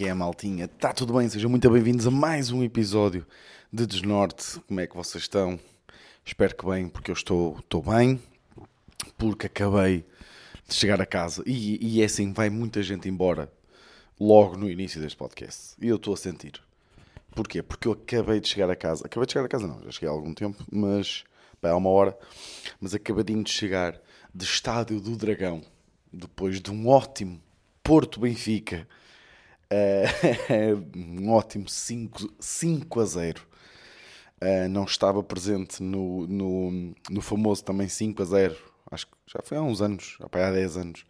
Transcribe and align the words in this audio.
É 0.00 0.04
que 0.04 0.08
é, 0.08 0.14
maltinha? 0.14 0.64
Está 0.64 0.94
tudo 0.94 1.12
bem? 1.12 1.28
Sejam 1.28 1.50
muito 1.50 1.68
bem-vindos 1.68 2.06
a 2.06 2.10
mais 2.10 2.50
um 2.50 2.62
episódio 2.64 3.26
de 3.70 3.86
Desnorte. 3.86 4.58
Como 4.60 4.80
é 4.80 4.86
que 4.86 4.96
vocês 4.96 5.24
estão? 5.24 5.60
Espero 6.24 6.56
que 6.56 6.64
bem, 6.64 6.88
porque 6.88 7.10
eu 7.10 7.12
estou, 7.12 7.58
estou 7.58 7.82
bem, 7.82 8.18
porque 9.18 9.44
acabei 9.44 10.06
de 10.66 10.74
chegar 10.74 11.02
a 11.02 11.04
casa. 11.04 11.42
E, 11.44 11.78
e 11.86 12.00
é 12.00 12.06
assim, 12.06 12.32
vai 12.32 12.48
muita 12.48 12.82
gente 12.82 13.10
embora 13.10 13.52
logo 14.18 14.56
no 14.56 14.70
início 14.70 15.02
deste 15.02 15.18
podcast. 15.18 15.74
E 15.78 15.88
eu 15.88 15.96
estou 15.96 16.14
a 16.14 16.16
sentir. 16.16 16.54
Porquê? 17.32 17.62
Porque 17.62 17.86
eu 17.86 17.92
acabei 17.92 18.40
de 18.40 18.48
chegar 18.48 18.70
a 18.70 18.76
casa. 18.76 19.04
Acabei 19.04 19.26
de 19.26 19.34
chegar 19.34 19.44
a 19.44 19.48
casa, 19.50 19.66
não, 19.66 19.82
já 19.82 19.90
cheguei 19.90 20.08
há 20.08 20.12
algum 20.12 20.32
tempo, 20.32 20.64
mas 20.72 21.24
bem, 21.62 21.72
há 21.72 21.76
uma 21.76 21.90
hora. 21.90 22.18
Mas 22.80 22.94
acabadinho 22.94 23.44
de 23.44 23.50
chegar 23.50 24.00
de 24.34 24.46
Estádio 24.46 24.98
do 24.98 25.14
Dragão, 25.14 25.62
depois 26.10 26.58
de 26.58 26.70
um 26.70 26.88
ótimo 26.88 27.38
Porto 27.82 28.18
Benfica 28.18 28.88
Uh, 29.72 30.84
um 31.22 31.32
ótimo 31.32 31.68
5, 31.68 32.34
5 32.38 33.00
a 33.00 33.04
0. 33.04 33.40
Uh, 33.40 33.44
eh, 34.40 34.68
não 34.68 34.84
estava 34.84 35.22
presente 35.22 35.82
no, 35.82 36.26
no, 36.26 36.94
no, 37.10 37.20
famoso 37.20 37.62
também 37.62 37.88
5 37.88 38.22
a 38.22 38.24
0. 38.24 38.56
Acho 38.90 39.06
que 39.06 39.12
já 39.26 39.40
foi 39.44 39.58
há 39.58 39.62
uns 39.62 39.80
anos, 39.80 40.18
há 40.20 40.50
10 40.50 40.76
anos, 40.76 41.04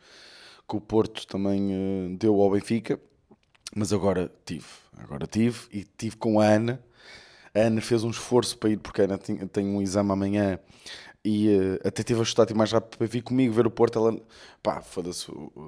que 0.69 0.77
o 0.77 0.81
Porto 0.81 1.27
também 1.27 1.71
uh, 1.73 2.17
deu 2.17 2.41
ao 2.41 2.51
Benfica. 2.51 3.01
Mas 3.75 3.93
agora 3.93 4.31
tive, 4.45 4.67
agora 4.99 5.27
tive 5.27 5.61
e 5.73 5.85
tive 5.85 6.17
com 6.17 6.41
a 6.41 6.45
Ana. 6.45 6.83
A 7.55 7.61
Ana 7.61 7.81
fez 7.81 8.05
um 8.05 8.11
esforço 8.11 8.59
para 8.59 8.71
ir, 8.71 8.79
porque 8.79 9.01
a 9.01 9.05
Ana 9.05 9.17
tem, 9.19 9.37
tem 9.47 9.67
um 9.67 9.81
exame 9.81 10.11
amanhã 10.11 10.59
e 11.25 11.49
uh, 11.49 11.87
até 11.87 12.03
tive 12.03 12.21
a 12.21 12.25
chutar 12.25 12.53
mais 12.55 12.73
rápido 12.73 12.97
para 12.97 13.07
vir 13.07 13.23
comigo 13.23 13.53
ver 13.53 13.67
o 13.67 13.71
Porto. 13.71 13.99
Ela 13.99 14.21
pá, 14.63 14.83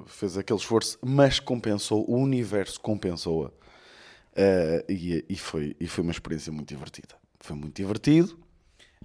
fez 0.07 0.37
aquele 0.37 0.59
esforço, 0.59 0.97
mas 1.01 1.39
compensou, 1.39 2.09
o 2.09 2.15
universo 2.15 2.79
compensou-a. 2.79 3.49
Uh, 3.49 4.91
e, 4.91 5.25
e, 5.29 5.37
foi, 5.37 5.75
e 5.79 5.87
foi 5.87 6.03
uma 6.03 6.11
experiência 6.11 6.51
muito 6.51 6.69
divertida. 6.69 7.15
Foi 7.39 7.55
muito 7.55 7.75
divertido. 7.75 8.37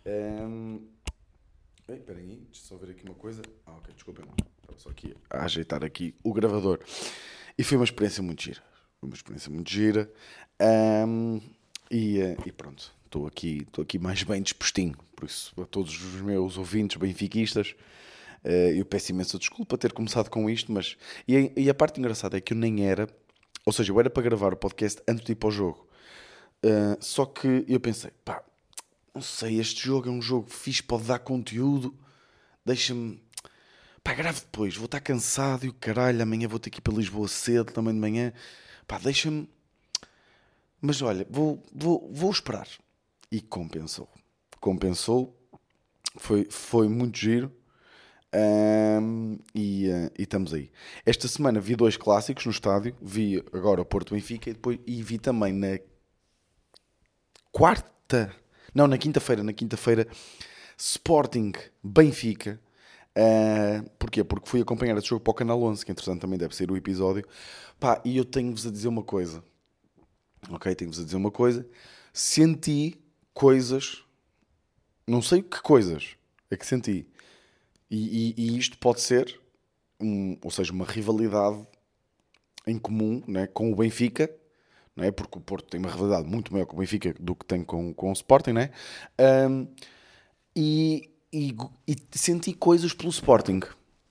Um... 0.07 0.81
Ei, 1.89 1.97
espera 1.97 2.19
aí, 2.19 2.37
deixa 2.51 2.67
só 2.67 2.77
ver 2.77 2.91
aqui 2.91 3.05
uma 3.05 3.15
coisa. 3.15 3.43
Ah, 3.67 3.73
ok, 3.73 3.93
desculpem. 3.95 4.25
Estava 4.63 4.79
só 4.79 4.91
aqui 4.91 5.15
a 5.31 5.45
ajeitar 5.45 5.85
aqui 5.85 6.15
o 6.23 6.33
gravador. 6.33 6.81
E 7.57 7.65
foi 7.65 7.77
uma 7.77 7.85
experiência 7.85 8.23
muito 8.23 8.43
gira. 8.43 8.63
Foi 9.01 9.09
uma 9.09 9.15
experiência 9.15 9.51
muito 9.51 9.71
gira. 9.71 10.11
Um... 11.07 11.41
E, 11.91 12.21
uh, 12.23 12.37
e 12.47 12.53
pronto, 12.53 12.95
estou 13.09 13.27
aqui, 13.27 13.65
estou 13.67 13.83
aqui 13.83 13.99
mais 13.99 14.23
bem 14.23 14.41
dispostinho. 14.41 14.97
Por 15.17 15.27
isso, 15.27 15.53
a 15.61 15.67
todos 15.67 15.93
os 15.95 16.21
meus 16.21 16.57
ouvintes 16.57 16.97
benfiquistas, 16.97 17.75
uh, 18.45 18.49
eu 18.49 18.85
peço 18.85 19.11
imensa 19.11 19.39
desculpa 19.39 19.77
ter 19.77 19.93
começado 19.93 20.31
com 20.31 20.49
isto, 20.49 20.71
mas. 20.71 20.97
E 21.27 21.69
a, 21.69 21.75
parte 21.75 21.99
engraçada 21.99 22.37
é 22.37 22.41
que 22.41 22.53
eu 22.53 22.57
nem 22.57 22.87
era. 22.87 23.09
Ou 23.65 23.73
seja, 23.73 23.93
eu 23.93 23.99
era 23.99 24.09
para 24.09 24.23
gravar 24.23 24.53
o 24.53 24.57
podcast 24.57 25.03
antes 25.09 25.25
de 25.25 25.33
ir 25.33 25.35
para 25.35 25.49
o 25.49 25.51
jogo. 25.51 25.87
Uh, 26.65 26.97
só 27.01 27.27
que 27.27 27.65
eu 27.69 27.81
pensei, 27.81 28.11
pá, 28.25 28.43
não 29.15 29.23
sei, 29.23 29.59
este 29.59 29.85
jogo 29.87 30.09
é 30.09 30.13
um 30.13 30.23
jogo 30.23 30.49
fixe, 30.51 30.83
pode 30.83 31.05
dar 31.05 31.19
conteúdo, 31.19 31.95
deixa-me. 32.65 33.21
Pá, 34.03 34.15
grave 34.15 34.41
depois, 34.41 34.77
vou 34.77 34.87
estar 34.87 35.01
cansado 35.01 35.67
e 35.67 35.69
o 35.69 35.73
caralho, 35.73 36.23
amanhã 36.23 36.49
vou 36.49 36.59
ter 36.59 36.71
que 36.71 36.79
ir 36.79 36.83
para 36.83 36.95
Lisboa 36.95 37.29
cedo, 37.29 37.73
também 37.73 37.93
de 37.95 38.01
manhã. 38.01 38.33
Pá, 38.87 38.99
deixa-me. 38.99 39.49
Mas 40.81 41.03
olha, 41.03 41.27
vou, 41.29 41.63
vou, 41.73 42.09
vou 42.13 42.31
esperar 42.31 42.69
e 43.31 43.41
compensou. 43.41 44.09
Compensou, 44.61 45.39
foi, 46.17 46.47
foi 46.51 46.89
muito 46.89 47.19
giro. 47.19 47.53
Um, 48.35 49.39
e, 49.55 49.89
uh, 49.89 50.13
e, 50.19 50.23
estamos 50.23 50.53
aí. 50.53 50.71
Esta 51.07 51.27
semana 51.27 51.61
vi 51.61 51.75
dois 51.75 51.97
clássicos 51.97 52.45
no 52.45 52.53
estádio. 52.53 52.95
Vi 53.01 53.43
agora 53.53 53.81
o 53.81 53.85
Porto 53.85 54.15
Benfica 54.15 54.51
e, 54.51 54.53
depois, 54.53 54.79
e 54.87 55.03
vi 55.03 55.19
também 55.19 55.53
na 55.53 55.79
quarta, 57.51 58.35
não, 58.75 58.87
na 58.87 58.99
quinta-feira, 58.99 59.43
na 59.43 59.53
quinta-feira, 59.53 60.07
Sporting 60.77 61.53
Benfica. 61.83 62.61
Uh, 63.17 63.89
porquê? 63.99 64.23
Porque 64.23 64.49
fui 64.49 64.61
acompanhar 64.61 64.97
esse 64.97 65.09
jogo 65.09 65.25
para 65.25 65.31
o 65.31 65.35
Canal 65.35 65.63
11, 65.63 65.85
que 65.85 65.91
entretanto 65.91 66.21
também 66.21 66.39
deve 66.39 66.55
ser 66.55 66.71
o 66.71 66.77
episódio. 66.77 67.27
Pá, 67.81 68.01
e 68.05 68.17
eu 68.17 68.25
tenho-vos 68.25 68.67
a 68.67 68.71
dizer 68.71 68.89
uma 68.89 69.03
coisa. 69.03 69.43
Ok? 70.51 70.73
Tenho-vos 70.75 71.01
a 71.01 71.05
dizer 71.05 71.17
uma 71.17 71.31
coisa. 71.31 71.67
Senti 72.13 73.01
coisas, 73.39 74.03
não 75.07 75.23
sei 75.23 75.43
que 75.43 75.63
coisas 75.63 76.17
é 76.51 76.57
que 76.57 76.67
senti. 76.67 77.07
E, 77.89 78.35
e, 78.35 78.35
e 78.37 78.59
isto 78.59 78.77
pode 78.79 79.01
ser, 79.01 79.41
um, 80.01 80.37
ou 80.43 80.51
seja, 80.51 80.73
uma 80.73 80.85
rivalidade 80.85 81.65
em 82.67 82.77
comum 82.77 83.23
né, 83.29 83.47
com 83.47 83.73
o 83.73 83.77
Benfica, 83.77 84.29
não 84.97 85.05
é? 85.05 85.13
porque 85.13 85.39
o 85.39 85.41
Porto 85.41 85.69
tem 85.69 85.79
uma 85.79 85.89
rivalidade 85.89 86.29
muito 86.29 86.53
maior 86.53 86.67
com 86.67 86.75
o 86.75 86.81
Benfica 86.81 87.15
do 87.21 87.37
que 87.37 87.45
tem 87.45 87.63
com, 87.63 87.95
com 87.95 88.11
o 88.11 88.13
Sporting, 88.13 88.55
né? 88.55 88.71
Um, 89.49 89.69
e, 90.57 91.09
e, 91.33 91.55
e 91.87 91.97
senti 92.11 92.53
coisas 92.53 92.93
pelo 92.93 93.11
Sporting. 93.11 93.61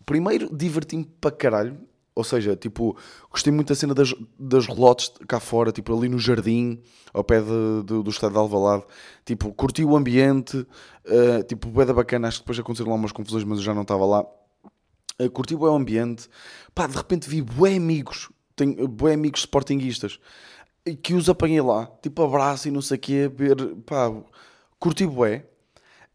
Primeiro, 0.05 0.55
diverti-me 0.55 1.03
para 1.03 1.35
caralho 1.35 1.77
ou 2.17 2.23
seja, 2.23 2.55
tipo, 2.55 2.97
gostei 3.29 3.53
muito 3.53 3.67
da 3.67 3.75
cena 3.75 3.93
das, 3.93 4.11
das 4.39 4.65
relotes 4.65 5.11
cá 5.27 5.39
fora, 5.39 5.71
tipo, 5.71 5.95
ali 5.95 6.09
no 6.09 6.17
jardim, 6.17 6.81
ao 7.13 7.23
pé 7.23 7.39
de, 7.41 7.83
de, 7.85 8.01
do 8.01 8.09
estado 8.09 8.31
de 8.31 8.39
Alvalade. 8.39 8.83
Tipo, 9.23 9.53
curti 9.53 9.85
o 9.85 9.95
ambiente, 9.95 10.57
uh, 10.57 11.43
tipo, 11.47 11.69
bué 11.69 11.85
da 11.85 11.93
bacana. 11.93 12.27
Acho 12.27 12.39
que 12.39 12.43
depois 12.43 12.57
aconteceram 12.57 12.89
lá 12.89 12.97
umas 12.97 13.11
confusões, 13.11 13.43
mas 13.43 13.59
eu 13.59 13.63
já 13.63 13.73
não 13.73 13.83
estava 13.83 14.03
lá. 14.03 14.25
Uh, 15.21 15.29
curti 15.29 15.53
o 15.53 15.65
ambiente. 15.67 16.27
Pá, 16.73 16.87
de 16.87 16.97
repente 16.97 17.29
vi 17.29 17.39
bué 17.39 17.75
amigos, 17.75 18.31
tenho 18.55 18.87
bué 18.87 19.13
amigos 19.13 19.41
sportinguistas, 19.41 20.19
que 21.03 21.13
os 21.13 21.29
apanhei 21.29 21.61
lá, 21.61 21.85
tipo, 22.01 22.23
abraço 22.23 22.67
e 22.67 22.71
não 22.71 22.81
sei 22.81 22.97
o 22.97 22.99
quê, 22.99 23.31
ver, 23.31 23.55
pá, 23.85 24.11
curti 24.79 25.05
bué. 25.05 25.45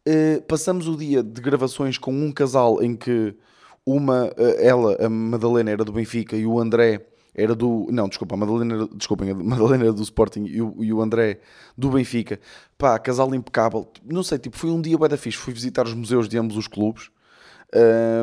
Uh, 0.04 0.42
passamos 0.48 0.88
o 0.88 0.96
dia 0.96 1.22
de 1.22 1.40
gravações 1.40 1.96
com 1.96 2.12
um 2.12 2.32
casal 2.32 2.82
em 2.82 2.96
que 2.96 3.36
uma, 3.84 4.32
eh, 4.36 4.66
ela, 4.66 4.96
a 5.04 5.08
Madalena, 5.08 5.70
era 5.70 5.84
do 5.84 5.92
Benfica 5.92 6.36
e 6.36 6.46
o 6.46 6.58
André 6.58 7.06
era 7.34 7.54
do. 7.54 7.86
Não, 7.90 8.08
desculpa, 8.08 8.34
a 8.34 8.38
Madalena, 8.38 8.88
desculpem, 8.94 9.30
a 9.30 9.34
Madalena 9.34 9.84
era 9.84 9.92
do 9.92 10.02
Sporting 10.02 10.44
e 10.44 10.60
o, 10.60 10.84
e 10.84 10.92
o 10.92 11.00
André 11.00 11.40
do 11.76 11.90
Benfica. 11.90 12.38
Pá, 12.76 12.98
casal 12.98 13.34
impecável. 13.34 13.90
Não 14.04 14.22
sei, 14.22 14.38
tipo, 14.38 14.56
foi 14.56 14.70
um 14.70 14.80
dia 14.80 14.98
bem 14.98 15.08
da 15.08 15.16
fixe. 15.16 15.38
Fui 15.38 15.52
visitar 15.52 15.86
os 15.86 15.94
museus 15.94 16.28
de 16.28 16.38
ambos 16.38 16.56
os 16.56 16.66
clubes, 16.66 17.10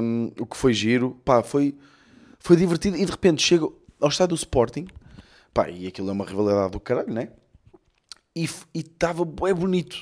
um, 0.01 0.31
o 0.39 0.45
que 0.45 0.55
foi 0.55 0.73
giro. 0.73 1.19
Pá, 1.25 1.41
foi, 1.41 1.75
foi 2.39 2.55
divertido. 2.55 2.97
E 2.97 3.05
de 3.05 3.11
repente 3.11 3.41
chego 3.41 3.81
ao 3.99 4.09
estádio 4.09 4.35
do 4.35 4.39
Sporting, 4.39 4.87
pá, 5.53 5.69
e 5.69 5.87
aquilo 5.87 6.09
é 6.09 6.13
uma 6.13 6.25
rivalidade 6.25 6.71
do 6.71 6.79
caralho, 6.79 7.11
né? 7.11 7.29
E 8.35 8.47
estava 8.73 9.25
bem 9.25 9.53
bonito. 9.53 9.97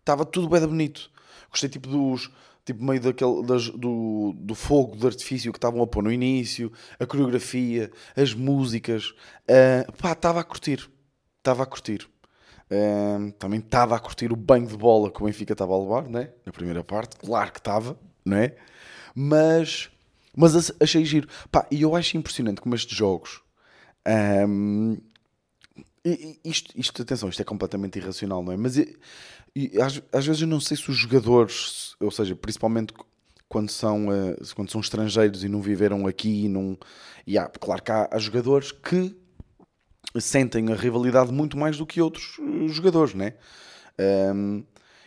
Estava 0.00 0.24
tudo 0.24 0.48
bem 0.48 0.60
bonito. 0.66 1.10
Gostei, 1.50 1.68
tipo, 1.68 1.88
dos 1.88 2.30
tipo 2.66 2.84
meio 2.84 3.00
daquele, 3.00 3.42
das, 3.44 3.70
do, 3.70 4.34
do 4.36 4.54
fogo 4.54 4.96
de 4.96 5.06
artifício 5.06 5.52
que 5.52 5.56
estavam 5.56 5.80
a 5.80 5.86
pôr 5.86 6.02
no 6.02 6.10
início, 6.10 6.70
a 6.98 7.06
coreografia, 7.06 7.92
as 8.16 8.34
músicas. 8.34 9.14
Uh, 9.48 9.90
pá, 9.92 10.12
estava 10.12 10.40
a 10.40 10.44
curtir. 10.44 10.90
Estava 11.38 11.62
a 11.62 11.66
curtir. 11.66 12.08
Uh, 12.68 13.30
também 13.38 13.60
estava 13.60 13.94
a 13.94 14.00
curtir 14.00 14.32
o 14.32 14.36
banho 14.36 14.66
de 14.66 14.76
bola 14.76 15.12
que 15.12 15.22
o 15.22 15.26
Benfica 15.26 15.52
estava 15.52 15.72
a 15.72 15.78
levar, 15.78 16.08
né? 16.08 16.30
na 16.44 16.52
primeira 16.52 16.82
parte. 16.82 17.16
Claro 17.16 17.52
que 17.52 17.60
estava, 17.60 17.96
não 18.24 18.36
é? 18.36 18.56
Mas, 19.14 19.88
mas 20.36 20.72
achei 20.80 21.04
giro. 21.04 21.28
Pá, 21.52 21.68
e 21.70 21.82
eu 21.82 21.94
acho 21.94 22.16
impressionante 22.16 22.60
como 22.60 22.74
estes 22.74 22.96
jogos. 22.96 23.42
Um, 24.48 24.98
isto, 26.44 26.72
isto, 26.76 27.02
atenção, 27.02 27.28
isto 27.28 27.40
é 27.40 27.44
completamente 27.44 27.96
irracional, 27.98 28.42
não 28.42 28.52
é? 28.52 28.56
Mas 28.56 28.76
e 29.56 29.80
às, 29.80 30.02
às, 30.12 30.26
vezes 30.26 30.42
eu 30.42 30.48
não 30.48 30.60
sei 30.60 30.76
se 30.76 30.90
os 30.90 30.96
jogadores, 30.96 31.96
ou 31.98 32.10
seja, 32.10 32.36
principalmente 32.36 32.92
quando 33.48 33.70
são, 33.70 34.08
uh, 34.08 34.36
quando 34.54 34.70
são 34.70 34.80
estrangeiros 34.80 35.44
e 35.44 35.48
não 35.48 35.62
viveram 35.62 36.06
aqui, 36.06 36.44
e 36.44 36.48
não... 36.48 36.78
E 37.26 37.38
há, 37.38 37.48
claro 37.48 37.82
que 37.82 37.90
há, 37.90 38.08
há, 38.10 38.18
jogadores 38.18 38.70
que 38.70 39.16
sentem 40.20 40.70
a 40.70 40.76
rivalidade 40.76 41.32
muito 41.32 41.56
mais 41.56 41.78
do 41.78 41.86
que 41.86 42.00
outros 42.00 42.38
eh, 42.38 42.68
jogadores, 42.68 43.14
né? 43.14 43.34
Um, 44.34 44.64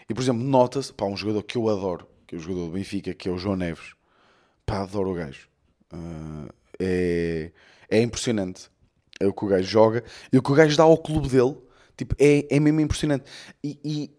e 0.10 0.14
por 0.14 0.22
exemplo, 0.22 0.44
nota-se, 0.44 0.92
pá, 0.92 1.06
um 1.06 1.16
jogador 1.16 1.44
que 1.44 1.58
eu 1.58 1.70
adoro, 1.70 2.08
que 2.28 2.36
é 2.36 2.38
o 2.38 2.42
jogador 2.42 2.66
do 2.66 2.72
Benfica, 2.72 3.14
que 3.14 3.30
é 3.30 3.32
o 3.32 3.38
João 3.38 3.56
Neves, 3.56 3.94
pá, 4.66 4.82
adoro 4.82 5.12
o 5.12 5.14
gajo. 5.14 5.48
Uh, 5.94 6.50
é, 6.80 7.52
é 7.90 8.02
impressionante 8.02 8.70
é 9.20 9.28
o 9.28 9.34
que 9.34 9.44
o 9.44 9.48
gajo 9.48 9.68
joga 9.68 10.04
e 10.32 10.38
o 10.38 10.42
que 10.42 10.52
o 10.52 10.56
gajo 10.56 10.78
dá 10.78 10.84
ao 10.84 10.98
clube 10.98 11.28
dele, 11.28 11.58
tipo, 11.98 12.16
é, 12.18 12.48
é 12.50 12.60
mesmo 12.60 12.80
impressionante. 12.80 13.26
E, 13.64 14.12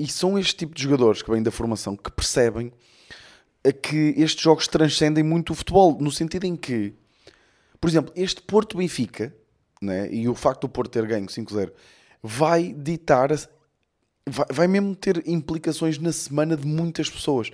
e 0.00 0.08
são 0.08 0.38
este 0.38 0.56
tipo 0.56 0.74
de 0.74 0.82
jogadores 0.82 1.20
que 1.20 1.30
vêm 1.30 1.42
da 1.42 1.50
formação 1.50 1.94
que 1.94 2.10
percebem 2.10 2.72
que 3.82 4.14
estes 4.16 4.42
jogos 4.42 4.66
transcendem 4.66 5.22
muito 5.22 5.52
o 5.52 5.54
futebol, 5.54 5.98
no 6.00 6.10
sentido 6.10 6.46
em 6.46 6.56
que, 6.56 6.94
por 7.78 7.90
exemplo, 7.90 8.10
este 8.16 8.40
Porto 8.40 8.78
Benfica, 8.78 9.36
né, 9.82 10.10
e 10.10 10.26
o 10.26 10.34
facto 10.34 10.62
do 10.62 10.70
Porto 10.70 10.90
ter 10.90 11.06
ganho 11.06 11.26
5-0, 11.26 11.70
vai 12.22 12.72
ditar, 12.72 13.28
vai, 14.26 14.46
vai, 14.50 14.66
mesmo 14.66 14.96
ter 14.96 15.22
implicações 15.28 15.98
na 15.98 16.12
semana 16.12 16.56
de 16.56 16.66
muitas 16.66 17.10
pessoas. 17.10 17.50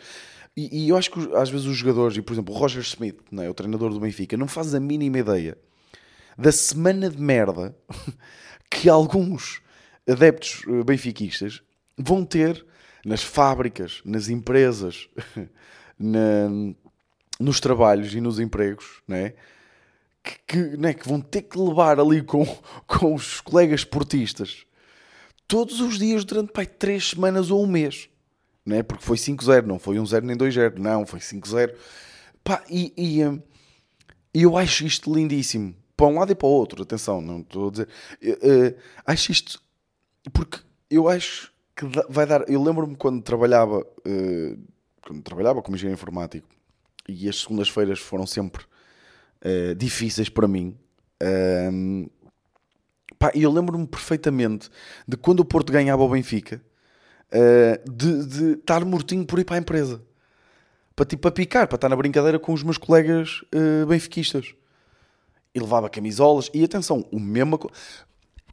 E, 0.57 0.85
e 0.85 0.89
eu 0.91 0.97
acho 0.97 1.11
que 1.11 1.19
às 1.35 1.51
vezes 1.51 1.67
os 1.67 1.77
jogadores, 1.77 2.17
e 2.17 2.23
por 2.23 2.33
exemplo, 2.33 2.55
o 2.55 2.57
Roger 2.57 2.83
Smith, 2.83 3.19
né, 3.33 3.51
o 3.51 3.55
treinador 3.55 3.91
do 3.93 3.99
Benfica, 3.99 4.37
não 4.37 4.47
faz 4.47 4.73
a 4.73 4.79
mínima 4.79 5.19
ideia 5.19 5.59
da 6.39 6.53
semana 6.53 7.11
de 7.11 7.21
merda 7.21 7.77
que 8.71 8.89
alguns 8.89 9.61
adeptos 10.09 10.63
eh, 10.69 10.85
benfiquistas 10.85 11.66
vão 11.97 12.25
ter 12.25 12.65
nas 13.05 13.23
fábricas, 13.23 14.01
nas 14.05 14.29
empresas, 14.29 15.09
na, 15.99 16.49
nos 17.39 17.61
trabalhos 17.61 18.15
e 18.15 18.21
nos 18.21 18.39
empregos, 18.39 19.03
né? 19.07 19.35
Que, 20.23 20.39
que, 20.47 20.77
né? 20.77 20.93
que 20.93 21.09
vão 21.09 21.21
ter 21.21 21.43
que 21.43 21.57
levar 21.57 22.01
ali 22.01 22.21
com, 22.23 22.45
com 22.87 23.15
os 23.15 23.41
colegas 23.41 23.81
esportistas 23.81 24.67
todos 25.47 25.81
os 25.81 25.99
dias 25.99 26.25
durante 26.25 26.53
pai, 26.53 26.67
três 26.67 27.11
semanas 27.11 27.51
ou 27.51 27.63
um 27.63 27.67
mês. 27.67 28.09
Né? 28.65 28.83
Porque 28.83 29.05
foi 29.05 29.17
5-0, 29.17 29.65
não 29.65 29.79
foi 29.79 29.97
1-0 29.97 30.23
nem 30.23 30.37
2-0, 30.37 30.79
não, 30.79 31.07
foi 31.07 31.21
5-0. 31.21 31.75
Pá, 32.43 32.63
e, 32.69 32.93
e 32.97 33.25
hum, 33.25 33.41
eu 34.35 34.57
acho 34.57 34.85
isto 34.85 35.15
lindíssimo. 35.15 35.75
Para 35.97 36.07
um 36.07 36.19
lado 36.19 36.33
e 36.33 36.35
para 36.35 36.47
o 36.47 36.51
outro, 36.51 36.83
atenção, 36.83 37.21
não 37.21 37.41
estou 37.41 37.69
a 37.69 37.71
dizer. 37.71 37.89
Uh, 38.23 38.77
acho 39.07 39.33
isto 39.33 39.63
porque 40.33 40.59
eu 40.91 41.09
acho 41.09 41.53
que 41.77 41.85
vai 42.09 42.27
dar. 42.27 42.49
Eu 42.49 42.63
lembro-me 42.63 42.97
quando 42.97 43.23
trabalhava, 43.23 43.81
uh, 43.81 44.59
quando 45.03 45.23
trabalhava 45.23 45.63
como 45.63 45.77
engenheiro 45.77 45.99
informático 45.99 46.49
e 47.09 47.29
as 47.29 47.43
segundas-feiras 47.43 47.99
foram 47.99 48.27
sempre 48.27 48.65
uh, 49.45 49.75
difíceis 49.77 50.29
para 50.29 50.49
mim. 50.49 50.77
Pá, 53.19 53.31
eu 53.35 53.51
lembro-me 53.51 53.87
perfeitamente 53.87 54.69
de 55.07 55.17
quando 55.17 55.41
o 55.41 55.45
Porto 55.45 55.73
ganhava 55.73 56.03
o 56.03 56.09
Benfica, 56.09 56.61
uh, 57.33 57.91
de, 57.91 58.27
de 58.27 58.53
estar 58.59 58.85
mortinho 58.85 59.25
por 59.25 59.39
ir 59.39 59.45
para 59.45 59.57
a 59.57 59.59
empresa. 59.59 60.03
Para, 60.95 61.07
tipo, 61.07 61.23
para 61.23 61.31
picar, 61.31 61.69
para 61.69 61.77
estar 61.77 61.89
na 61.89 61.97
brincadeira 61.97 62.39
com 62.39 62.53
os 62.53 62.63
meus 62.63 62.79
colegas 62.79 63.43
uh, 63.55 63.87
benfiquistas. 63.87 64.55
E 65.55 65.61
levava 65.61 65.89
camisolas. 65.89 66.51
E 66.53 66.65
atenção, 66.65 67.07
o 67.11 67.19
mesmo... 67.19 67.71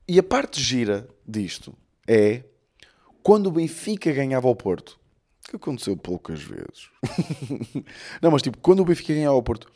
E 0.08 0.20
a 0.20 0.24
parte 0.24 0.62
gira 0.62 1.08
disto 1.26 1.74
é 2.08 2.44
quando 3.24 3.48
o 3.48 3.52
Benfica 3.52 4.12
ganhava 4.12 4.48
ao 4.48 4.56
Porto 4.56 5.00
que 5.50 5.58
aconteceu 5.58 5.96
poucas 5.96 6.42
vezes. 6.42 6.90
não, 8.22 8.32
mas 8.32 8.42
tipo, 8.42 8.58
quando 8.58 8.80
o 8.80 8.86
Benfica 8.86 9.14
ganhava 9.14 9.36
ao 9.36 9.44
Porto, 9.44 9.72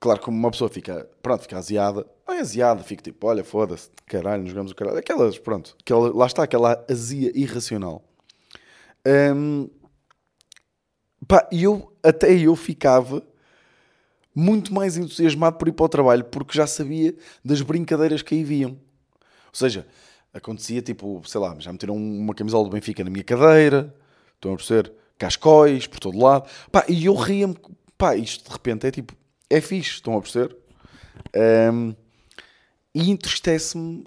claro, 0.00 0.20
como 0.20 0.36
uma 0.36 0.50
pessoa 0.50 0.68
fica, 0.68 1.08
pronto, 1.22 1.42
fica 1.42 1.58
aziada, 1.58 2.06
não 2.26 2.34
é 2.34 2.40
aziada, 2.40 2.82
fica 2.82 3.02
tipo, 3.02 3.26
olha, 3.26 3.44
foda-se, 3.44 3.90
caralho, 4.06 4.42
nos 4.42 4.50
jogamos 4.50 4.72
o 4.72 4.74
caralho. 4.74 4.98
Aquelas, 4.98 5.38
pronto, 5.38 5.76
aquela, 5.80 6.14
lá 6.14 6.26
está 6.26 6.42
aquela 6.42 6.84
azia 6.90 7.30
irracional. 7.38 8.02
Um, 9.06 9.68
pá, 11.26 11.48
e 11.52 11.62
eu, 11.62 11.92
até 12.02 12.32
eu 12.32 12.56
ficava 12.56 13.22
muito 14.34 14.74
mais 14.74 14.96
entusiasmado 14.96 15.56
por 15.56 15.68
ir 15.68 15.72
para 15.72 15.86
o 15.86 15.88
trabalho, 15.88 16.24
porque 16.24 16.56
já 16.56 16.66
sabia 16.66 17.14
das 17.44 17.62
brincadeiras 17.62 18.22
que 18.22 18.34
aí 18.34 18.44
viam. 18.44 18.70
Ou 18.70 19.54
seja, 19.54 19.86
acontecia 20.36 20.82
tipo, 20.82 21.22
sei 21.26 21.40
lá, 21.40 21.56
já 21.58 21.72
meteram 21.72 21.96
uma 21.96 22.34
camisola 22.34 22.64
do 22.64 22.70
Benfica 22.70 23.02
na 23.02 23.10
minha 23.10 23.24
cadeira, 23.24 23.94
Estão 24.36 24.52
a 24.52 24.56
perceber? 24.56 24.92
Cascóis, 25.18 25.86
por 25.86 25.98
todo 25.98 26.18
lado. 26.18 26.48
Pá, 26.70 26.84
e 26.88 27.06
eu 27.06 27.14
ria-me. 27.14 27.56
Pá, 27.96 28.16
isto 28.16 28.44
de 28.44 28.52
repente 28.52 28.86
é 28.86 28.90
tipo. 28.90 29.14
É 29.48 29.60
fixe, 29.60 29.92
estão 29.92 30.16
a 30.16 30.20
perceber? 30.20 30.56
Um, 31.72 31.94
e 32.94 33.10
entristece-me 33.10 34.04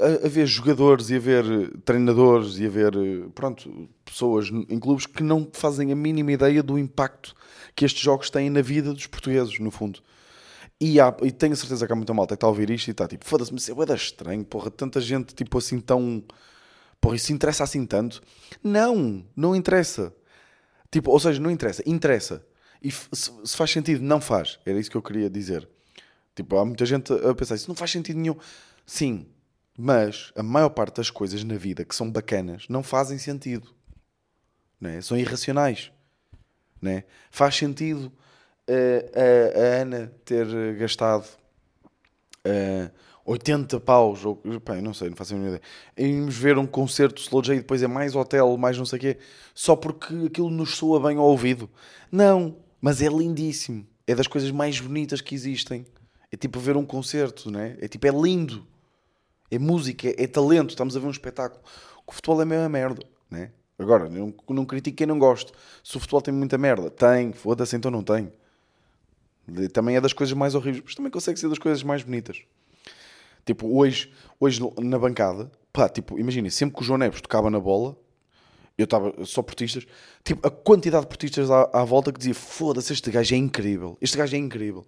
a, 0.00 0.26
a, 0.26 0.28
ver 0.28 0.46
jogadores 0.46 1.10
e 1.10 1.16
a 1.16 1.18
ver 1.18 1.44
treinadores 1.84 2.58
e 2.58 2.66
a 2.66 2.68
ver, 2.68 2.92
pronto, 3.34 3.88
pessoas 4.04 4.48
em 4.48 4.78
clubes 4.78 5.06
que 5.06 5.22
não 5.22 5.48
fazem 5.52 5.92
a 5.92 5.96
mínima 5.96 6.32
ideia 6.32 6.62
do 6.62 6.78
impacto 6.78 7.34
que 7.76 7.84
estes 7.84 8.02
jogos 8.02 8.30
têm 8.30 8.50
na 8.50 8.62
vida 8.62 8.92
dos 8.92 9.06
portugueses, 9.06 9.58
no 9.60 9.70
fundo. 9.70 10.00
E, 10.80 10.98
há, 10.98 11.14
e 11.22 11.30
tenho 11.30 11.54
certeza 11.54 11.86
que 11.86 11.92
há 11.92 11.96
muita 11.96 12.14
malta 12.14 12.34
que 12.34 12.36
está 12.36 12.46
a 12.46 12.50
ouvir 12.50 12.70
isto 12.70 12.88
e 12.88 12.90
está 12.92 13.06
tipo, 13.06 13.24
foda-se, 13.26 13.52
mas 13.52 13.68
é 13.68 13.94
estranho, 13.94 14.44
porra, 14.44 14.70
tanta 14.70 15.00
gente 15.00 15.34
tipo 15.34 15.58
assim 15.58 15.78
tão 15.78 16.24
Porra, 17.00 17.16
isso 17.16 17.32
interessa 17.32 17.64
assim 17.64 17.86
tanto? 17.86 18.22
Não, 18.62 19.24
não 19.34 19.56
interessa. 19.56 20.14
Tipo, 20.90 21.10
ou 21.10 21.18
seja, 21.18 21.40
não 21.40 21.50
interessa, 21.50 21.82
interessa. 21.86 22.44
E 22.82 22.90
se, 22.90 23.56
faz 23.56 23.70
sentido, 23.70 24.02
não 24.02 24.20
faz. 24.20 24.58
Era 24.66 24.78
isso 24.78 24.90
que 24.90 24.96
eu 24.96 25.02
queria 25.02 25.30
dizer. 25.30 25.66
Tipo, 26.34 26.58
há 26.58 26.64
muita 26.64 26.84
gente 26.84 27.12
a 27.12 27.34
pensar, 27.34 27.54
isso 27.54 27.68
não 27.68 27.74
faz 27.74 27.90
sentido 27.90 28.18
nenhum. 28.18 28.36
Sim, 28.84 29.26
mas 29.76 30.32
a 30.36 30.42
maior 30.42 30.70
parte 30.70 30.96
das 30.96 31.10
coisas 31.10 31.42
na 31.42 31.56
vida 31.56 31.84
que 31.84 31.94
são 31.94 32.10
bacanas 32.10 32.66
não 32.68 32.82
fazem 32.82 33.18
sentido. 33.18 33.68
Né? 34.80 35.00
São 35.00 35.16
irracionais. 35.16 35.90
Né? 36.82 37.04
Faz 37.30 37.56
sentido 37.56 38.12
a, 38.70 39.58
a, 39.60 39.82
Ana 39.82 40.12
ter 40.24 40.74
gastado 40.76 41.26
uh, 42.46 42.90
80 43.24 43.78
paus, 43.80 44.24
ou 44.24 44.40
bem, 44.64 44.80
não 44.82 44.94
sei, 44.94 45.08
não 45.08 45.16
faço 45.16 45.34
a 45.34 45.38
ideia. 45.38 45.60
Irmos 45.96 46.36
ver 46.36 46.58
um 46.58 46.66
concerto 46.66 47.20
Slow 47.20 47.42
J 47.42 47.54
e 47.54 47.58
depois 47.58 47.82
é 47.82 47.86
mais 47.86 48.14
hotel, 48.16 48.56
mais 48.56 48.76
não 48.76 48.84
sei 48.84 48.98
o 48.98 49.00
quê, 49.00 49.18
só 49.54 49.76
porque 49.76 50.26
aquilo 50.26 50.50
nos 50.50 50.76
soa 50.76 51.00
bem 51.00 51.16
ao 51.16 51.26
ouvido. 51.26 51.68
Não, 52.10 52.56
mas 52.80 53.02
é 53.02 53.08
lindíssimo. 53.08 53.86
É 54.06 54.14
das 54.14 54.26
coisas 54.26 54.50
mais 54.50 54.80
bonitas 54.80 55.20
que 55.20 55.34
existem. 55.34 55.86
É 56.32 56.36
tipo 56.36 56.58
ver 56.58 56.76
um 56.76 56.84
concerto, 56.84 57.50
né? 57.50 57.76
É 57.80 57.86
tipo, 57.86 58.06
é 58.06 58.10
lindo. 58.10 58.66
É 59.50 59.58
música, 59.58 60.08
é, 60.08 60.24
é 60.24 60.26
talento. 60.26 60.70
Estamos 60.70 60.96
a 60.96 61.00
ver 61.00 61.06
um 61.06 61.10
espetáculo. 61.10 61.62
O 62.06 62.12
futebol 62.12 62.40
é 62.42 62.44
meio 62.44 62.68
merda, 62.68 63.02
né? 63.30 63.52
Agora, 63.78 64.08
não, 64.08 64.34
não 64.48 64.64
critico 64.64 64.96
quem 64.96 65.06
não 65.06 65.18
gosta. 65.18 65.52
Se 65.82 65.96
o 65.96 66.00
futebol 66.00 66.20
tem 66.20 66.34
muita 66.34 66.58
merda, 66.58 66.90
tem, 66.90 67.32
foda-se, 67.32 67.76
então 67.76 67.90
não 67.90 68.02
tem. 68.02 68.32
Também 69.72 69.96
é 69.96 70.00
das 70.00 70.12
coisas 70.12 70.36
mais 70.36 70.54
horríveis, 70.54 70.82
mas 70.84 70.94
também 70.94 71.10
consegue 71.10 71.38
ser 71.38 71.48
das 71.48 71.58
coisas 71.58 71.82
mais 71.82 72.02
bonitas. 72.02 72.42
Tipo, 73.44 73.76
hoje, 73.76 74.12
hoje 74.38 74.60
na 74.78 74.98
bancada, 74.98 75.50
pá, 75.72 75.88
tipo, 75.88 76.18
imagina, 76.18 76.48
sempre 76.50 76.76
que 76.76 76.82
o 76.82 76.84
João 76.84 76.98
Neves 76.98 77.20
tocava 77.20 77.50
na 77.50 77.58
bola, 77.58 77.96
eu 78.78 78.84
estava 78.84 79.12
só 79.24 79.42
portistas, 79.42 79.86
tipo, 80.24 80.46
a 80.46 80.50
quantidade 80.50 81.04
de 81.04 81.08
portistas 81.08 81.50
à, 81.50 81.68
à 81.72 81.84
volta 81.84 82.12
que 82.12 82.18
dizia, 82.18 82.34
foda-se, 82.34 82.92
este 82.92 83.10
gajo 83.10 83.34
é 83.34 83.38
incrível, 83.38 83.98
este 84.00 84.16
gajo 84.16 84.34
é 84.34 84.38
incrível. 84.38 84.86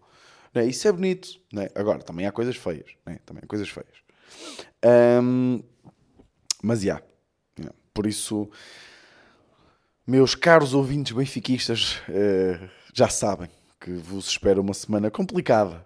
Né? 0.54 0.66
Isso 0.66 0.86
é 0.86 0.92
bonito. 0.92 1.28
Né? 1.52 1.68
Agora, 1.74 2.00
também 2.00 2.26
há 2.26 2.32
coisas 2.32 2.56
feias. 2.56 2.90
Né? 3.06 3.18
Também 3.24 3.42
há 3.44 3.46
coisas 3.46 3.68
feias. 3.68 4.02
Um, 5.22 5.62
mas, 6.62 6.80
já. 6.80 7.02
Yeah. 7.58 7.74
Por 7.92 8.06
isso, 8.06 8.48
meus 10.06 10.34
caros 10.34 10.74
ouvintes 10.74 11.12
benfiquistas, 11.12 12.00
uh, 12.08 12.68
já 12.94 13.08
sabem 13.08 13.48
que 13.82 13.92
vos 13.92 14.28
espera 14.28 14.60
uma 14.60 14.74
semana 14.74 15.10
complicada 15.10 15.84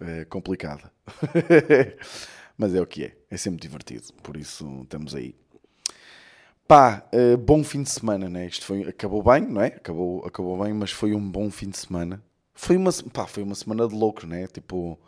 é 0.00 0.24
complicada. 0.24 0.92
Mas 2.56 2.74
é 2.74 2.80
o 2.80 2.86
que 2.86 3.04
é. 3.04 3.16
É 3.30 3.36
sempre 3.36 3.60
divertido. 3.60 4.12
Por 4.22 4.36
isso 4.36 4.80
estamos 4.82 5.14
aí. 5.14 5.34
Pá, 6.66 7.04
uh, 7.14 7.36
bom 7.36 7.64
fim 7.64 7.82
de 7.82 7.90
semana, 7.90 8.28
né? 8.28 8.46
Isto 8.46 8.66
foi, 8.66 8.82
acabou 8.82 9.22
bem, 9.22 9.42
não 9.42 9.60
é? 9.60 9.68
Acabou, 9.68 10.24
acabou 10.26 10.62
bem, 10.62 10.74
mas 10.74 10.90
foi 10.90 11.14
um 11.14 11.30
bom 11.30 11.50
fim 11.50 11.70
de 11.70 11.78
semana. 11.78 12.22
Foi 12.52 12.76
uma, 12.76 12.90
pá, 13.10 13.26
foi 13.26 13.42
uma 13.42 13.54
semana 13.54 13.88
de 13.88 13.94
loucos, 13.94 14.24
né? 14.24 14.46
Tipo, 14.48 14.98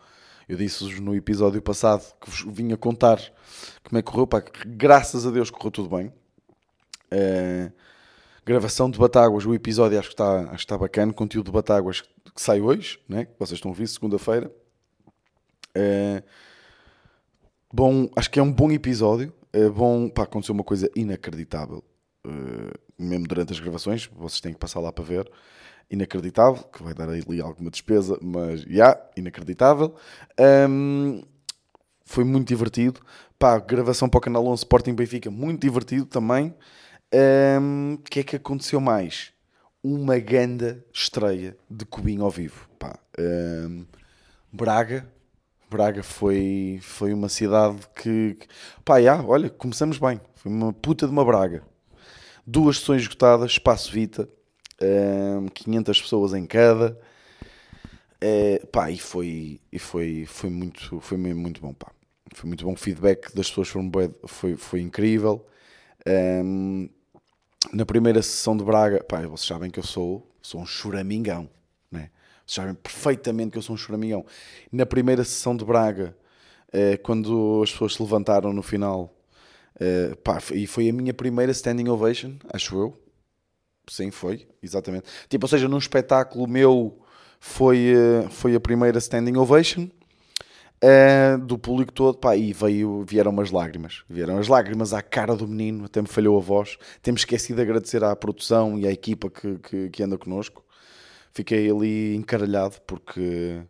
eu 0.48 0.56
disse-vos 0.56 0.98
no 1.00 1.14
episódio 1.14 1.60
passado 1.60 2.14
que 2.18 2.30
vos 2.30 2.46
vinha 2.50 2.78
contar 2.78 3.18
como 3.84 3.98
é 3.98 4.02
que 4.02 4.10
correu. 4.10 4.26
Pá, 4.26 4.42
graças 4.66 5.26
a 5.26 5.30
Deus 5.30 5.50
correu 5.50 5.70
tudo 5.70 5.94
bem. 5.94 6.06
Uh, 7.12 7.70
gravação 8.44 8.90
de 8.90 8.98
Batáguas, 8.98 9.44
o 9.44 9.54
episódio 9.54 9.98
acho 9.98 10.08
que 10.08 10.14
está, 10.14 10.40
acho 10.42 10.50
que 10.50 10.56
está 10.56 10.78
bacana. 10.78 11.12
Conteúdo 11.12 11.46
de 11.46 11.52
Batáguas 11.52 12.02
que 12.34 12.40
sai 12.40 12.60
hoje, 12.60 12.98
né? 13.08 13.26
Vocês 13.38 13.58
estão 13.58 13.70
a 13.70 13.72
ouvir, 13.72 13.86
segunda-feira. 13.88 14.50
É, 15.74 16.22
bom, 17.72 18.08
acho 18.16 18.30
que 18.30 18.38
é 18.38 18.42
um 18.42 18.52
bom 18.52 18.70
episódio. 18.70 19.32
É 19.52 19.68
bom, 19.68 20.08
pá, 20.08 20.22
aconteceu 20.22 20.54
uma 20.54 20.64
coisa 20.64 20.90
inacreditável. 20.94 21.82
Uh, 22.26 22.78
mesmo 22.98 23.26
durante 23.26 23.52
as 23.52 23.60
gravações, 23.60 24.08
vocês 24.14 24.40
têm 24.40 24.52
que 24.52 24.58
passar 24.58 24.80
lá 24.80 24.92
para 24.92 25.04
ver. 25.04 25.30
Inacreditável, 25.90 26.62
que 26.64 26.82
vai 26.82 26.94
dar 26.94 27.08
ali 27.08 27.40
alguma 27.40 27.70
despesa, 27.70 28.16
mas 28.22 28.60
já, 28.62 28.68
yeah, 28.68 29.00
inacreditável. 29.16 29.94
Um, 30.68 31.22
foi 32.04 32.22
muito 32.24 32.48
divertido. 32.48 33.00
Pá, 33.38 33.58
gravação 33.58 34.08
para 34.08 34.18
o 34.18 34.20
canal 34.20 34.46
11 34.46 34.60
Sporting 34.60 34.94
Benfica, 34.94 35.30
muito 35.30 35.62
divertido 35.62 36.06
também. 36.06 36.54
O 37.12 37.60
um, 37.60 37.96
que 37.96 38.20
é 38.20 38.22
que 38.22 38.36
aconteceu 38.36 38.80
mais? 38.80 39.32
Uma 39.82 40.18
ganda 40.20 40.84
estreia 40.92 41.56
de 41.68 41.84
Cubinho 41.84 42.22
ao 42.22 42.30
vivo. 42.30 42.68
Pá, 42.78 42.96
um, 43.18 43.84
Braga, 44.52 45.10
Braga 45.68 46.04
foi, 46.04 46.78
foi 46.80 47.12
uma 47.12 47.28
cidade 47.28 47.78
que, 47.96 48.38
pá, 48.84 49.02
já, 49.02 49.20
olha, 49.24 49.50
começamos 49.50 49.98
bem. 49.98 50.20
Foi 50.36 50.52
uma 50.52 50.72
puta 50.72 51.06
de 51.06 51.12
uma 51.12 51.24
Braga. 51.24 51.64
Duas 52.46 52.78
sessões 52.78 53.02
esgotadas, 53.02 53.52
espaço 53.52 53.90
Vita, 53.90 54.28
um, 54.80 55.48
500 55.48 56.02
pessoas 56.02 56.32
em 56.32 56.46
cada. 56.46 56.96
É, 58.20 58.64
pá, 58.70 58.88
e 58.88 58.98
foi, 58.98 59.60
e 59.72 59.78
foi, 59.80 60.26
foi, 60.26 60.50
muito, 60.50 61.00
foi 61.00 61.18
muito 61.18 61.60
bom, 61.60 61.74
pá. 61.74 61.90
Foi 62.34 62.46
muito 62.46 62.64
bom. 62.64 62.74
O 62.74 62.76
feedback 62.76 63.34
das 63.34 63.48
pessoas 63.48 63.68
foi, 63.68 63.82
foi, 64.26 64.56
foi 64.56 64.80
incrível. 64.80 65.44
Um, 66.06 66.88
na 67.72 67.84
primeira 67.84 68.22
sessão 68.22 68.56
de 68.56 68.64
Braga, 68.64 69.04
pá, 69.04 69.20
vocês 69.22 69.46
sabem 69.46 69.70
que 69.70 69.78
eu 69.78 69.84
sou, 69.84 70.26
sou 70.42 70.60
um 70.60 70.66
choramingão, 70.66 71.48
né? 71.90 72.10
Vocês 72.46 72.56
sabem 72.56 72.74
perfeitamente 72.74 73.52
que 73.52 73.58
eu 73.58 73.62
sou 73.62 73.74
um 73.74 73.78
choramingão. 73.78 74.24
Na 74.72 74.86
primeira 74.86 75.22
sessão 75.24 75.56
de 75.56 75.64
Braga, 75.64 76.16
eh, 76.72 76.96
quando 76.96 77.60
as 77.62 77.70
pessoas 77.72 77.94
se 77.94 78.02
levantaram 78.02 78.52
no 78.52 78.62
final. 78.62 79.14
eh, 79.78 80.14
pá, 80.24 80.38
e 80.52 80.66
foi 80.66 80.88
a 80.88 80.92
minha 80.92 81.14
primeira 81.14 81.52
standing 81.52 81.88
ovation, 81.88 82.36
acho 82.52 82.76
eu. 82.76 83.00
Sim, 83.88 84.10
foi, 84.10 84.46
exatamente. 84.62 85.06
Tipo, 85.28 85.44
ou 85.46 85.48
seja, 85.48 85.68
num 85.68 85.78
espetáculo 85.78 86.46
meu 86.46 87.00
foi, 87.40 87.94
eh, 87.94 88.28
foi 88.30 88.54
a 88.54 88.60
primeira 88.60 88.98
standing 88.98 89.36
ovation 89.36 89.88
eh, 90.82 91.36
do 91.36 91.58
público 91.58 91.92
todo, 91.92 92.16
pá, 92.16 92.34
e 92.36 92.52
veio, 92.54 93.04
vieram 93.06 93.30
umas 93.30 93.50
lágrimas. 93.50 94.02
Vieram 94.08 94.38
as 94.38 94.48
lágrimas 94.48 94.94
à 94.94 95.02
cara 95.02 95.36
do 95.36 95.46
menino, 95.46 95.84
até 95.84 96.00
me 96.00 96.08
falhou 96.08 96.38
a 96.38 96.40
voz. 96.40 96.78
Temos 97.02 97.20
esquecido 97.20 97.56
de 97.56 97.62
agradecer 97.62 98.02
à 98.02 98.16
produção 98.16 98.78
e 98.78 98.86
à 98.86 98.90
equipa 98.90 99.28
que, 99.30 99.58
que, 99.58 99.90
que 99.90 100.02
anda 100.02 100.16
connosco. 100.16 100.64
Fiquei 101.32 101.70
ali 101.70 102.16
encaralhado 102.16 102.80
porque. 102.86 103.62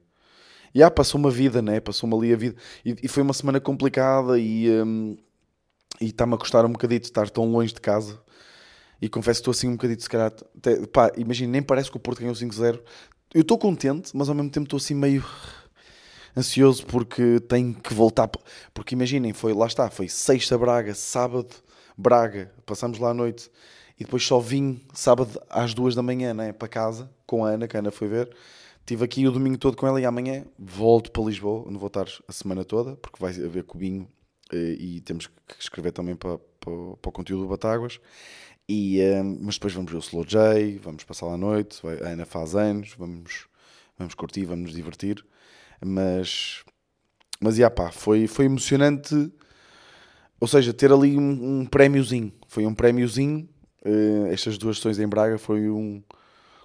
E 0.74 0.82
ah, 0.82 0.90
passou 0.90 1.18
uma 1.18 1.30
vida, 1.30 1.60
né? 1.60 1.80
Passou-me 1.80 2.14
ali 2.16 2.32
a 2.32 2.36
vida. 2.36 2.56
E, 2.84 2.94
e 3.02 3.08
foi 3.08 3.22
uma 3.22 3.34
semana 3.34 3.60
complicada 3.60 4.38
e. 4.38 4.66
e 6.00 6.06
está-me 6.06 6.34
a 6.34 6.38
custar 6.38 6.64
um 6.64 6.72
bocadito 6.72 7.06
estar 7.06 7.28
tão 7.28 7.50
longe 7.50 7.74
de 7.74 7.80
casa. 7.80 8.20
E 9.02 9.08
confesso 9.08 9.40
que 9.40 9.42
estou 9.42 9.52
assim 9.52 9.68
um 9.68 9.72
bocadito, 9.72 10.02
se 10.02 10.08
calhar. 10.08 10.32
imagina, 11.16 11.52
nem 11.52 11.62
parece 11.62 11.90
que 11.90 11.96
o 11.96 12.00
Porto 12.00 12.20
ganhou 12.20 12.34
5-0. 12.34 12.80
Eu 13.34 13.42
estou 13.42 13.58
contente, 13.58 14.10
mas 14.14 14.28
ao 14.28 14.34
mesmo 14.34 14.50
tempo 14.50 14.64
estou 14.64 14.76
assim 14.76 14.94
meio 14.94 15.24
ansioso 16.36 16.86
porque 16.86 17.40
tenho 17.40 17.74
que 17.74 17.94
voltar. 17.94 18.30
Porque 18.72 18.94
imaginem, 18.94 19.32
foi, 19.32 19.52
lá 19.52 19.66
está, 19.66 19.90
foi 19.90 20.08
sexta 20.08 20.56
Braga, 20.56 20.94
sábado 20.94 21.54
Braga, 21.96 22.52
passamos 22.64 22.98
lá 22.98 23.10
à 23.10 23.14
noite 23.14 23.50
e 23.98 24.04
depois 24.04 24.24
só 24.24 24.40
vim 24.40 24.80
sábado 24.94 25.40
às 25.50 25.74
duas 25.74 25.94
da 25.94 26.02
manhã 26.02 26.32
né, 26.32 26.52
para 26.52 26.68
casa 26.68 27.10
com 27.26 27.44
a 27.44 27.50
Ana, 27.50 27.68
que 27.68 27.76
a 27.76 27.80
Ana 27.80 27.90
foi 27.90 28.08
ver. 28.08 28.34
Estive 28.80 29.04
aqui 29.04 29.28
o 29.28 29.30
domingo 29.30 29.58
todo 29.58 29.76
com 29.76 29.86
ela 29.86 30.00
e 30.00 30.06
amanhã 30.06 30.44
volto 30.58 31.12
para 31.12 31.22
Lisboa, 31.22 31.68
onde 31.68 31.78
vou 31.78 31.86
estar 31.88 32.06
a 32.26 32.32
semana 32.32 32.64
toda, 32.64 32.96
porque 32.96 33.18
vai 33.20 33.30
haver 33.30 33.62
cubinho 33.64 34.08
eh, 34.52 34.76
e 34.80 35.00
temos 35.02 35.26
que 35.26 35.34
escrever 35.60 35.92
também 35.92 36.16
para, 36.16 36.38
para, 36.38 36.72
para 37.00 37.08
o 37.08 37.12
conteúdo 37.12 37.42
do 37.42 37.48
Batáguas. 37.48 38.00
E, 38.68 39.00
eh, 39.00 39.22
mas 39.22 39.56
depois 39.56 39.74
vamos 39.74 39.92
ver 39.92 39.98
o 39.98 40.00
Slow 40.00 40.24
J, 40.24 40.78
vamos 40.82 41.04
passar 41.04 41.26
lá 41.26 41.34
à 41.34 41.36
noite, 41.36 41.80
a 41.86 42.08
Ana 42.08 42.24
faz 42.24 42.56
anos, 42.56 42.94
vamos, 42.96 43.46
vamos 43.98 44.14
curtir, 44.14 44.44
vamos 44.44 44.64
nos 44.64 44.74
divertir. 44.74 45.24
Mas, 45.84 46.62
mas 47.40 47.56
já 47.56 47.70
pá, 47.70 47.90
foi, 47.90 48.26
foi 48.26 48.44
emocionante. 48.46 49.32
Ou 50.40 50.48
seja, 50.48 50.72
ter 50.72 50.92
ali 50.92 51.16
um, 51.18 51.60
um 51.60 51.66
prémiozinho. 51.66 52.32
Foi 52.48 52.66
um 52.66 52.74
prémiozinho. 52.74 53.48
eh, 53.84 54.32
estas 54.32 54.58
duas 54.58 54.76
sessões 54.76 54.98
em 54.98 55.06
Braga 55.08 55.38
foi 55.38 55.68
um, 55.70 56.02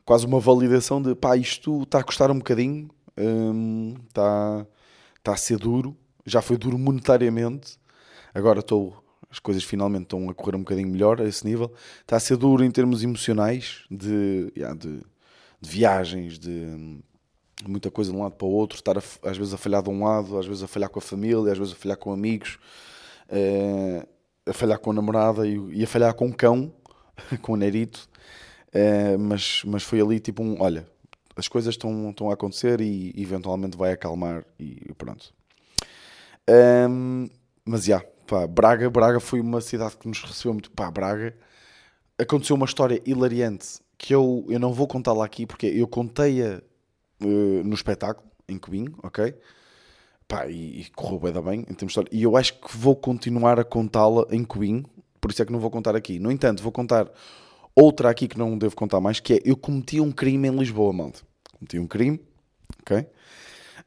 quase 0.06 0.26
uma 0.26 0.40
validação 0.40 1.02
de 1.02 1.16
pá, 1.16 1.36
isto 1.38 1.84
está 1.84 2.00
a 2.00 2.04
custar 2.04 2.32
um 2.32 2.38
bocadinho, 2.38 2.90
está, 4.08 4.66
está 5.18 5.34
a 5.34 5.38
ser 5.38 5.58
duro. 5.58 5.96
Já 6.26 6.42
foi 6.42 6.58
duro 6.58 6.78
monetariamente. 6.78 7.78
Agora 8.34 8.60
estou. 8.60 9.02
As 9.30 9.40
coisas 9.40 9.64
finalmente 9.64 10.04
estão 10.04 10.30
a 10.30 10.34
correr 10.34 10.56
um 10.56 10.60
bocadinho 10.60 10.88
melhor 10.88 11.20
a 11.22 11.26
esse 11.26 11.46
nível. 11.46 11.74
Está 12.02 12.16
a 12.16 12.20
ser 12.20 12.38
duro 12.38 12.64
em 12.64 12.72
termos 12.72 13.04
emocionais, 13.04 13.84
de, 13.92 14.52
já, 14.56 14.74
de, 14.74 15.02
de 15.60 15.70
viagens, 15.70 16.40
de 16.40 17.02
muita 17.68 17.90
coisa 17.90 18.12
de 18.12 18.18
um 18.18 18.22
lado 18.22 18.36
para 18.36 18.48
o 18.48 18.52
outro, 18.52 18.78
estar 18.78 18.98
a 18.98 19.02
às 19.24 19.38
vezes 19.38 19.54
a 19.54 19.58
falhar 19.58 19.82
de 19.82 19.90
um 19.90 20.04
lado, 20.04 20.38
às 20.38 20.46
vezes 20.46 20.64
a 20.64 20.68
falhar 20.68 20.90
com 20.90 21.00
a 21.00 21.02
família, 21.02 21.52
às 21.52 21.58
vezes 21.58 21.74
a 21.74 21.76
falhar 21.76 21.98
com 21.98 22.12
amigos, 22.12 22.60
eh, 23.30 24.06
a 24.46 24.54
falhar 24.54 24.80
com 24.80 24.92
a 24.92 24.94
namorada 24.94 25.48
e, 25.48 25.58
e 25.74 25.84
a 25.84 25.88
falhar 25.88 26.14
com 26.14 26.28
o 26.28 26.34
cão, 26.34 26.74
com 27.42 27.54
o 27.54 27.56
Nerito. 27.56 28.10
Eh, 28.74 29.18
mas, 29.18 29.64
mas 29.66 29.84
foi 29.84 30.02
ali 30.02 30.20
tipo 30.20 30.44
um: 30.44 30.62
olha, 30.62 30.86
as 31.36 31.48
coisas 31.48 31.74
estão, 31.74 32.10
estão 32.10 32.30
a 32.30 32.34
acontecer 32.34 32.82
e 32.82 33.14
eventualmente 33.18 33.78
vai 33.78 33.94
acalmar 33.94 34.46
e 34.60 34.94
pronto. 34.98 35.34
Ahm, 36.48 37.28
mas 37.66 37.86
já, 37.86 38.02
pá, 38.28 38.46
Braga, 38.48 38.90
Braga 38.90 39.20
foi 39.20 39.40
uma 39.42 39.62
cidade 39.62 39.98
que 39.98 40.08
nos 40.08 40.22
recebeu 40.22 40.54
muito. 40.54 40.72
Pá, 40.72 40.92
Braga 40.92 41.36
aconteceu 42.18 42.56
uma 42.56 42.66
história 42.66 43.02
hilariante 43.06 43.80
que 43.98 44.14
eu, 44.14 44.46
eu 44.50 44.60
não 44.60 44.74
vou 44.74 44.88
contá-la 44.88 45.26
aqui 45.26 45.46
porque 45.46 45.66
eu 45.68 45.88
contei-a 45.88 46.62
eh, 47.22 47.64
no 47.64 47.74
espetáculo, 47.74 48.28
em 48.48 48.58
Cubinho, 48.58 48.96
ok? 49.04 49.34
Pá, 50.28 50.48
e, 50.48 50.82
e 50.82 50.86
correu 50.96 51.20
bem, 51.20 51.44
bem 51.44 51.60
em 51.62 51.74
termos 51.74 51.80
de 51.80 51.86
história. 51.86 52.10
E 52.12 52.24
eu 52.24 52.36
acho 52.36 52.54
que 52.60 52.76
vou 52.76 52.96
continuar 52.96 53.60
a 53.60 53.64
contá-la 53.64 54.26
em 54.32 54.44
Cubinho, 54.44 54.86
por 55.22 55.32
isso 55.32 55.42
é 55.42 55.46
que 55.46 55.52
não 55.52 55.60
vou 55.60 55.72
contar 55.72 55.96
aqui. 55.96 56.20
No 56.20 56.32
entanto, 56.32 56.62
vou 56.62 56.72
contar 56.72 57.12
outra 57.76 58.10
aqui 58.10 58.28
que 58.28 58.38
não 58.38 58.58
devo 58.58 58.76
contar 58.76 59.00
mais, 59.00 59.20
que 59.20 59.34
é 59.34 59.42
eu 59.46 59.58
cometi 59.58 60.00
um 60.00 60.12
crime 60.12 60.48
em 60.48 60.56
Lisboa, 60.56 60.94
malta. 60.94 61.22
Cometi 61.54 61.80
um 61.80 61.88
crime, 61.88 62.20
ok? 62.82 63.06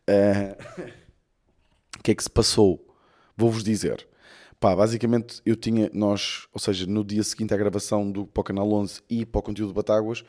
Eh, 0.07 0.57
o 1.99 2.03
que 2.03 2.11
é 2.13 2.15
que 2.15 2.23
se 2.23 2.31
passou? 2.31 2.85
Vou-vos 3.37 3.63
dizer. 3.63 4.07
Pá, 4.61 4.75
basicamente 4.75 5.41
eu 5.47 5.55
tinha, 5.55 5.89
nós, 5.95 6.49
ou 6.53 6.61
seja, 6.61 6.85
no 6.85 7.05
dia 7.05 7.23
seguinte 7.23 7.55
à 7.55 7.57
gravação 7.57 8.11
do 8.11 8.27
para 8.27 8.41
o 8.41 8.45
Canal 8.45 8.73
11 8.73 9.01
e 9.09 9.25
para 9.25 9.39
o 9.39 9.43
conteúdo 9.43 9.69
de 9.69 9.75
Batáguas, 9.75 10.25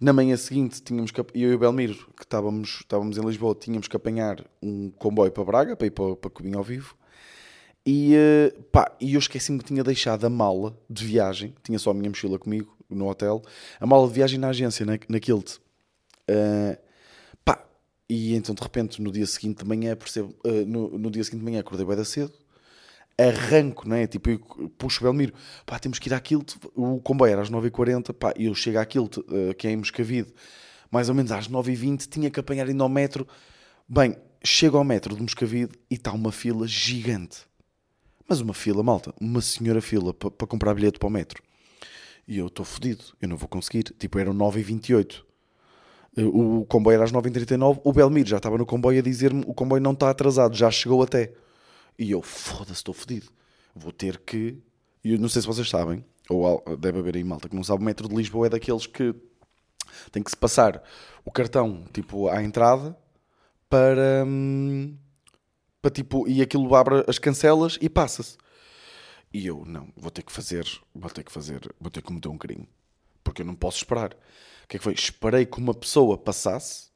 na 0.00 0.14
manhã 0.14 0.34
seguinte 0.36 0.82
tínhamos 0.82 1.10
que, 1.10 1.20
eu 1.20 1.26
e 1.34 1.54
o 1.54 1.58
Belmiro, 1.58 1.94
que 2.16 2.22
estávamos, 2.22 2.78
estávamos 2.80 3.18
em 3.18 3.20
Lisboa, 3.20 3.54
tínhamos 3.54 3.86
que 3.86 3.94
apanhar 3.94 4.42
um 4.62 4.90
comboio 4.90 5.30
para 5.30 5.44
Braga, 5.44 5.76
para 5.76 5.86
ir 5.86 5.90
para, 5.90 6.16
para 6.16 6.30
Cubinho 6.30 6.56
ao 6.56 6.64
vivo. 6.64 6.96
E, 7.84 8.14
eh, 8.14 8.54
pá, 8.72 8.96
e 8.98 9.14
eu 9.14 9.18
esqueci-me 9.18 9.58
que 9.58 9.64
tinha 9.64 9.84
deixado 9.84 10.24
a 10.24 10.30
mala 10.30 10.76
de 10.88 11.04
viagem, 11.04 11.54
tinha 11.62 11.78
só 11.78 11.90
a 11.90 11.94
minha 11.94 12.08
mochila 12.08 12.38
comigo 12.38 12.76
no 12.88 13.08
hotel, 13.08 13.42
a 13.78 13.86
mala 13.86 14.08
de 14.08 14.14
viagem 14.14 14.40
na 14.40 14.48
agência, 14.48 14.84
na, 14.86 14.98
na 15.08 15.20
Kilt. 15.20 15.58
Eh, 16.26 16.78
pá, 17.44 17.64
e 18.08 18.34
então 18.34 18.54
de 18.54 18.62
repente 18.62 19.00
no 19.02 19.12
dia 19.12 19.26
seguinte 19.26 19.58
de 19.62 19.68
manhã 19.68 19.94
percebo, 19.94 20.34
eh, 20.44 20.64
no, 20.64 20.98
no 20.98 21.10
dia 21.10 21.22
seguinte 21.22 21.40
de 21.40 21.44
manhã 21.44 21.60
acordei 21.60 21.86
bem 21.86 21.96
da 21.96 22.04
cedo, 22.04 22.32
arranco, 23.18 23.88
não 23.88 23.96
é? 23.96 24.06
Tipo, 24.06 24.30
eu 24.30 24.38
puxo 24.76 25.00
o 25.00 25.04
Belmiro, 25.04 25.32
pá, 25.64 25.78
temos 25.78 25.98
que 25.98 26.08
ir 26.08 26.14
àquilo, 26.14 26.44
o 26.74 27.00
comboio 27.00 27.32
era 27.32 27.42
às 27.42 27.50
9h40, 27.50 28.12
pá, 28.12 28.32
eu 28.36 28.54
chego 28.54 28.78
àquilo, 28.78 29.06
uh, 29.06 29.54
que 29.54 29.66
é 29.66 29.70
em 29.70 29.76
Moscavide, 29.76 30.32
mais 30.90 31.08
ou 31.08 31.14
menos 31.14 31.32
às 31.32 31.48
9h20, 31.48 32.08
tinha 32.08 32.30
que 32.30 32.40
apanhar 32.40 32.66
ainda 32.66 32.82
ao 32.82 32.88
metro. 32.88 33.26
Bem, 33.88 34.16
chego 34.44 34.76
ao 34.76 34.84
metro 34.84 35.14
de 35.14 35.22
Moscavide 35.22 35.72
e 35.90 35.94
está 35.94 36.12
uma 36.12 36.32
fila 36.32 36.66
gigante. 36.66 37.40
Mas 38.28 38.40
uma 38.40 38.54
fila, 38.54 38.82
malta, 38.82 39.14
uma 39.20 39.40
senhora 39.40 39.80
fila 39.80 40.12
para 40.12 40.30
pa 40.30 40.46
comprar 40.46 40.74
bilhete 40.74 40.98
para 40.98 41.06
o 41.06 41.10
metro. 41.10 41.42
E 42.26 42.38
eu 42.38 42.48
estou 42.48 42.64
fodido, 42.64 43.04
eu 43.20 43.28
não 43.28 43.36
vou 43.36 43.48
conseguir. 43.48 43.84
Tipo, 43.84 44.18
eram 44.18 44.34
9h28. 44.34 45.22
O 46.18 46.64
comboio 46.64 46.94
era 46.94 47.04
às 47.04 47.12
9h39, 47.12 47.80
o 47.84 47.92
Belmiro 47.92 48.28
já 48.28 48.38
estava 48.38 48.56
no 48.56 48.64
comboio 48.64 48.98
a 48.98 49.02
dizer-me 49.02 49.44
o 49.46 49.52
comboio 49.52 49.82
não 49.82 49.92
está 49.92 50.08
atrasado, 50.08 50.56
já 50.56 50.70
chegou 50.70 51.02
até. 51.02 51.32
E 51.98 52.10
eu, 52.10 52.22
foda-se, 52.22 52.74
estou 52.74 52.94
fodido. 52.94 53.28
Vou 53.74 53.92
ter 53.92 54.18
que. 54.18 54.62
E 55.04 55.12
eu 55.12 55.18
não 55.18 55.28
sei 55.28 55.42
se 55.42 55.48
vocês 55.48 55.68
sabem, 55.68 56.04
ou 56.28 56.62
deve 56.78 56.98
haver 56.98 57.16
aí 57.16 57.24
malta 57.24 57.48
que 57.48 57.56
não 57.56 57.62
sabe, 57.64 57.82
o 57.82 57.84
metro 57.84 58.08
de 58.08 58.14
Lisboa 58.14 58.46
é 58.46 58.50
daqueles 58.50 58.86
que 58.86 59.14
tem 60.10 60.22
que 60.22 60.30
se 60.30 60.36
passar 60.36 60.82
o 61.24 61.30
cartão 61.30 61.84
tipo 61.92 62.28
à 62.28 62.42
entrada 62.42 62.96
para. 63.68 64.24
hum, 64.26 64.96
para 65.80 65.90
tipo. 65.90 66.28
E 66.28 66.42
aquilo 66.42 66.74
abre 66.74 67.04
as 67.06 67.18
cancelas 67.18 67.78
e 67.80 67.88
passa-se. 67.88 68.36
E 69.32 69.46
eu, 69.46 69.64
não, 69.66 69.88
vou 69.96 70.10
ter 70.10 70.22
que 70.22 70.32
fazer. 70.32 70.66
Vou 70.94 71.10
ter 71.10 71.22
que 71.22 71.32
fazer. 71.32 71.60
Vou 71.80 71.90
ter 71.90 72.00
que 72.00 72.06
cometer 72.06 72.28
um 72.28 72.38
crime. 72.38 72.68
Porque 73.22 73.42
eu 73.42 73.46
não 73.46 73.54
posso 73.54 73.78
esperar. 73.78 74.12
O 74.12 74.68
que 74.68 74.76
é 74.76 74.78
que 74.78 74.84
foi? 74.84 74.94
Esperei 74.94 75.46
que 75.46 75.58
uma 75.58 75.74
pessoa 75.74 76.16
passasse 76.18 76.88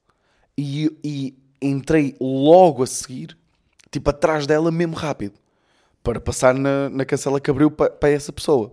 e, 0.56 0.90
e 1.04 1.38
entrei 1.62 2.16
logo 2.20 2.82
a 2.82 2.86
seguir, 2.86 3.36
tipo 3.90 4.10
atrás 4.10 4.46
dela, 4.46 4.70
mesmo 4.70 4.94
rápido, 4.94 5.38
para 6.02 6.20
passar 6.20 6.54
na, 6.54 6.88
na 6.88 7.04
cancela 7.04 7.40
que 7.40 7.50
abriu 7.50 7.70
pa- 7.70 7.90
para 7.90 8.10
essa 8.10 8.32
pessoa. 8.32 8.68
O 8.68 8.72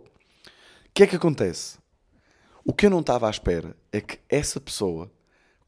que 0.94 1.04
é 1.04 1.08
que 1.08 1.16
acontece? 1.16 1.78
O 2.66 2.74
que 2.74 2.86
eu 2.86 2.90
não 2.90 3.00
estava 3.00 3.28
à 3.28 3.30
espera 3.30 3.76
é 3.92 4.02
que 4.02 4.20
essa 4.30 4.60
pessoa, 4.60 5.12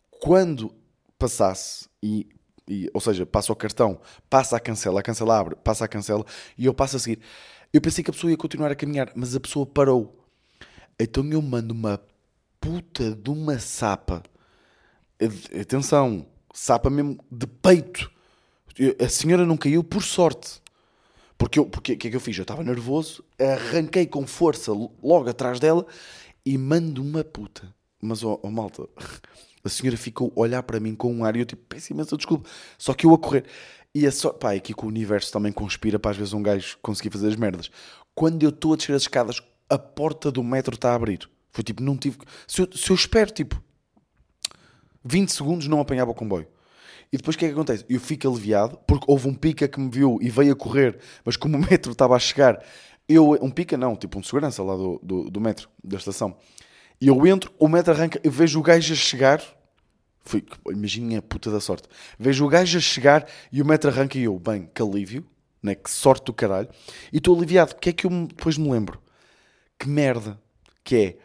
quando 0.09 0.73
passasse, 1.17 1.87
e, 2.01 2.27
e- 2.67 2.89
ou 2.93 3.01
seja, 3.01 3.25
passa 3.25 3.51
o 3.51 3.55
cartão, 3.55 3.99
passa 4.29 4.55
a 4.57 4.59
cancela, 4.59 4.99
a 4.99 5.03
cancela 5.03 5.37
abre, 5.39 5.55
passa 5.55 5.85
a 5.85 5.87
cancela, 5.87 6.25
e 6.57 6.65
eu 6.65 6.73
passo 6.73 6.97
a 6.97 6.99
seguir. 6.99 7.19
Eu 7.71 7.81
pensei 7.81 8.03
que 8.03 8.09
a 8.09 8.13
pessoa 8.13 8.31
ia 8.31 8.37
continuar 8.37 8.71
a 8.71 8.75
caminhar, 8.75 9.11
mas 9.15 9.35
a 9.35 9.39
pessoa 9.39 9.65
parou. 9.65 10.25
Então 10.99 11.23
eu 11.31 11.41
mando 11.41 11.73
uma 11.73 12.01
puta 12.59 13.15
de 13.15 13.29
uma 13.29 13.59
sapa. 13.59 14.23
Atenção, 15.59 16.25
sapa 16.53 16.89
mesmo 16.89 17.17
de 17.31 17.45
peito. 17.47 18.11
A 19.03 19.09
senhora 19.09 19.45
não 19.45 19.57
caiu 19.57 19.83
por 19.83 20.03
sorte. 20.03 20.61
Porque 21.37 21.59
o 21.59 21.65
porque, 21.65 21.95
que 21.95 22.07
é 22.07 22.11
que 22.11 22.15
eu 22.15 22.19
fiz? 22.19 22.37
Eu 22.37 22.41
estava 22.41 22.63
nervoso, 22.63 23.23
arranquei 23.39 24.05
com 24.05 24.27
força 24.27 24.73
logo 24.73 25.29
atrás 25.29 25.59
dela 25.59 25.85
e 26.45 26.57
mando 26.57 27.01
uma 27.01 27.23
puta. 27.23 27.73
Mas, 28.01 28.23
ó 28.23 28.39
malta, 28.49 28.87
a 29.63 29.69
senhora 29.69 29.97
ficou 29.97 30.33
a 30.35 30.39
olhar 30.39 30.63
para 30.63 30.79
mim 30.79 30.95
com 30.95 31.13
um 31.13 31.23
ar 31.23 31.35
e 31.35 31.39
eu 31.39 31.45
tipo, 31.45 31.63
peço 31.67 31.93
imensa 31.93 32.17
desculpa. 32.17 32.49
Só 32.77 32.93
que 32.93 33.05
eu 33.05 33.13
a 33.13 33.17
correr. 33.17 33.45
E 33.93 34.05
a 34.05 34.11
só, 34.11 34.31
pá, 34.31 34.53
é 34.53 34.57
aqui 34.57 34.73
que 34.73 34.85
o 34.85 34.87
universo 34.87 35.31
também 35.31 35.51
conspira 35.51 35.97
para 35.97 36.11
às 36.11 36.17
vezes 36.17 36.33
um 36.33 36.43
gajo 36.43 36.77
conseguir 36.81 37.09
fazer 37.09 37.27
as 37.27 37.35
merdas. 37.35 37.71
Quando 38.13 38.43
eu 38.43 38.49
estou 38.49 38.73
a 38.73 38.75
descer 38.75 38.93
as 38.93 39.03
escadas, 39.03 39.41
a 39.69 39.77
porta 39.77 40.31
do 40.31 40.43
metro 40.43 40.75
está 40.75 40.91
a 40.91 40.95
abrir. 40.95 41.29
Foi 41.51 41.63
tipo, 41.63 41.81
não 41.81 41.97
tive. 41.97 42.17
Se 42.47 42.61
eu, 42.61 42.69
se 42.71 42.89
eu 42.89 42.95
espero 42.95 43.31
tipo 43.31 43.61
20 45.03 45.29
segundos, 45.29 45.67
não 45.67 45.79
apanhava 45.79 46.11
o 46.11 46.15
comboio. 46.15 46.47
E 47.11 47.17
depois 47.17 47.35
o 47.35 47.39
que 47.39 47.45
é 47.45 47.47
que 47.47 47.53
acontece? 47.53 47.85
Eu 47.89 47.99
fico 47.99 48.27
aliviado, 48.29 48.77
porque 48.87 49.05
houve 49.07 49.27
um 49.27 49.33
pica 49.33 49.67
que 49.67 49.79
me 49.79 49.89
viu 49.89 50.19
e 50.21 50.29
veio 50.29 50.53
a 50.53 50.55
correr, 50.55 50.99
mas 51.25 51.35
como 51.35 51.57
o 51.57 51.59
metro 51.59 51.91
estava 51.91 52.15
a 52.15 52.19
chegar, 52.19 52.63
eu, 53.07 53.31
um 53.41 53.49
pica 53.49 53.75
não, 53.75 53.95
tipo 53.95 54.19
um 54.19 54.23
segurança 54.23 54.61
lá 54.61 54.75
do, 54.75 54.99
do, 55.01 55.29
do 55.31 55.41
metro, 55.41 55.67
da 55.83 55.97
estação. 55.97 56.37
E 57.01 57.07
eu 57.07 57.25
entro, 57.25 57.51
o 57.57 57.67
metro 57.67 57.93
arranca, 57.93 58.19
eu 58.23 58.31
vejo 58.31 58.59
o 58.59 58.61
gajo 58.61 58.93
a 58.93 58.95
chegar, 58.95 59.41
foi, 60.21 60.45
imaginem 60.69 61.17
a 61.17 61.21
puta 61.21 61.49
da 61.49 61.59
sorte, 61.59 61.87
vejo 62.19 62.45
o 62.45 62.47
gajo 62.47 62.77
a 62.77 62.81
chegar 62.81 63.25
e 63.51 63.61
o 63.61 63.65
metro 63.65 63.89
arranca 63.89 64.17
e 64.17 64.23
eu, 64.23 64.37
bem, 64.37 64.69
que 64.73 64.81
alívio, 64.81 65.25
né? 65.63 65.73
que 65.73 65.89
sorte 65.89 66.25
do 66.25 66.33
caralho, 66.33 66.69
e 67.11 67.17
estou 67.17 67.35
aliviado. 67.35 67.73
O 67.73 67.75
que 67.77 67.89
é 67.89 67.93
que 67.93 68.05
eu 68.05 68.27
depois 68.27 68.57
me 68.57 68.69
lembro? 68.69 69.01
Que 69.79 69.89
merda, 69.89 70.39
que 70.83 70.95
é, 70.95 71.17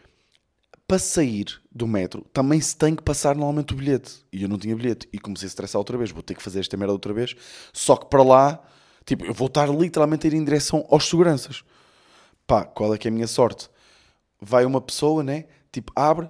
para 0.87 0.99
sair 0.99 1.45
do 1.71 1.87
metro, 1.87 2.25
também 2.31 2.61
se 2.61 2.75
tem 2.75 2.95
que 2.95 3.01
passar 3.01 3.35
normalmente 3.35 3.73
o 3.73 3.77
bilhete. 3.77 4.23
E 4.31 4.43
eu 4.43 4.49
não 4.49 4.57
tinha 4.57 4.75
bilhete. 4.75 5.07
E 5.11 5.17
comecei 5.17 5.47
a 5.47 5.49
estressar 5.49 5.79
outra 5.79 5.97
vez. 5.97 6.11
Vou 6.11 6.21
ter 6.21 6.35
que 6.35 6.43
fazer 6.43 6.59
esta 6.59 6.77
merda 6.77 6.93
outra 6.93 7.13
vez. 7.13 7.35
Só 7.73 7.95
que 7.95 8.05
para 8.07 8.23
lá, 8.23 8.63
tipo, 9.05 9.25
eu 9.25 9.33
vou 9.33 9.47
estar 9.47 9.67
literalmente 9.67 10.27
a 10.27 10.29
ir 10.29 10.35
em 10.35 10.43
direção 10.43 10.85
aos 10.89 11.09
seguranças. 11.09 11.63
Pá, 12.45 12.63
qual 12.63 12.93
é 12.93 12.97
que 12.97 13.07
é 13.07 13.11
a 13.11 13.13
minha 13.13 13.27
sorte? 13.27 13.69
Vai 14.39 14.65
uma 14.65 14.79
pessoa, 14.79 15.23
né? 15.23 15.45
Tipo, 15.71 15.91
abre, 15.95 16.29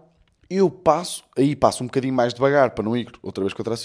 eu 0.49 0.69
passo, 0.69 1.23
aí 1.37 1.55
passo 1.55 1.83
um 1.83 1.87
bocadinho 1.87 2.13
mais 2.13 2.33
devagar 2.33 2.71
para 2.71 2.83
não 2.83 2.95
ir 2.95 3.11
outra 3.21 3.43
vez 3.43 3.53
contra 3.53 3.73
a 3.73 3.77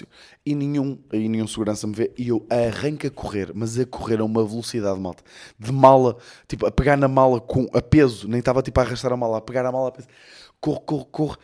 e 0.45 0.55
nenhum, 0.55 0.99
aí 1.11 1.29
nenhum 1.29 1.47
segurança 1.47 1.87
me 1.87 1.95
vê 1.95 2.12
e 2.19 2.29
eu 2.29 2.47
arranco 2.50 3.07
a 3.07 3.11
correr, 3.11 3.50
mas 3.55 3.79
a 3.79 3.87
correr 3.87 4.21
a 4.21 4.25
uma 4.25 4.45
velocidade, 4.45 5.00
malta, 5.00 5.23
de 5.59 5.73
mala, 5.73 6.17
tipo, 6.47 6.67
a 6.67 6.71
pegar 6.71 6.97
na 6.97 7.09
mala 7.09 7.41
com 7.41 7.67
a 7.73 7.81
peso, 7.81 8.29
nem 8.29 8.41
estava 8.41 8.62
tipo 8.62 8.79
a 8.79 8.83
arrastar 8.83 9.12
a 9.12 9.17
mala, 9.17 9.39
a 9.39 9.41
pegar 9.41 9.65
a 9.65 9.73
mala 9.73 9.89
a 9.89 9.93
peso, 9.93 10.09
corro, 10.61 10.81
corro, 10.81 11.05
corro, 11.07 11.38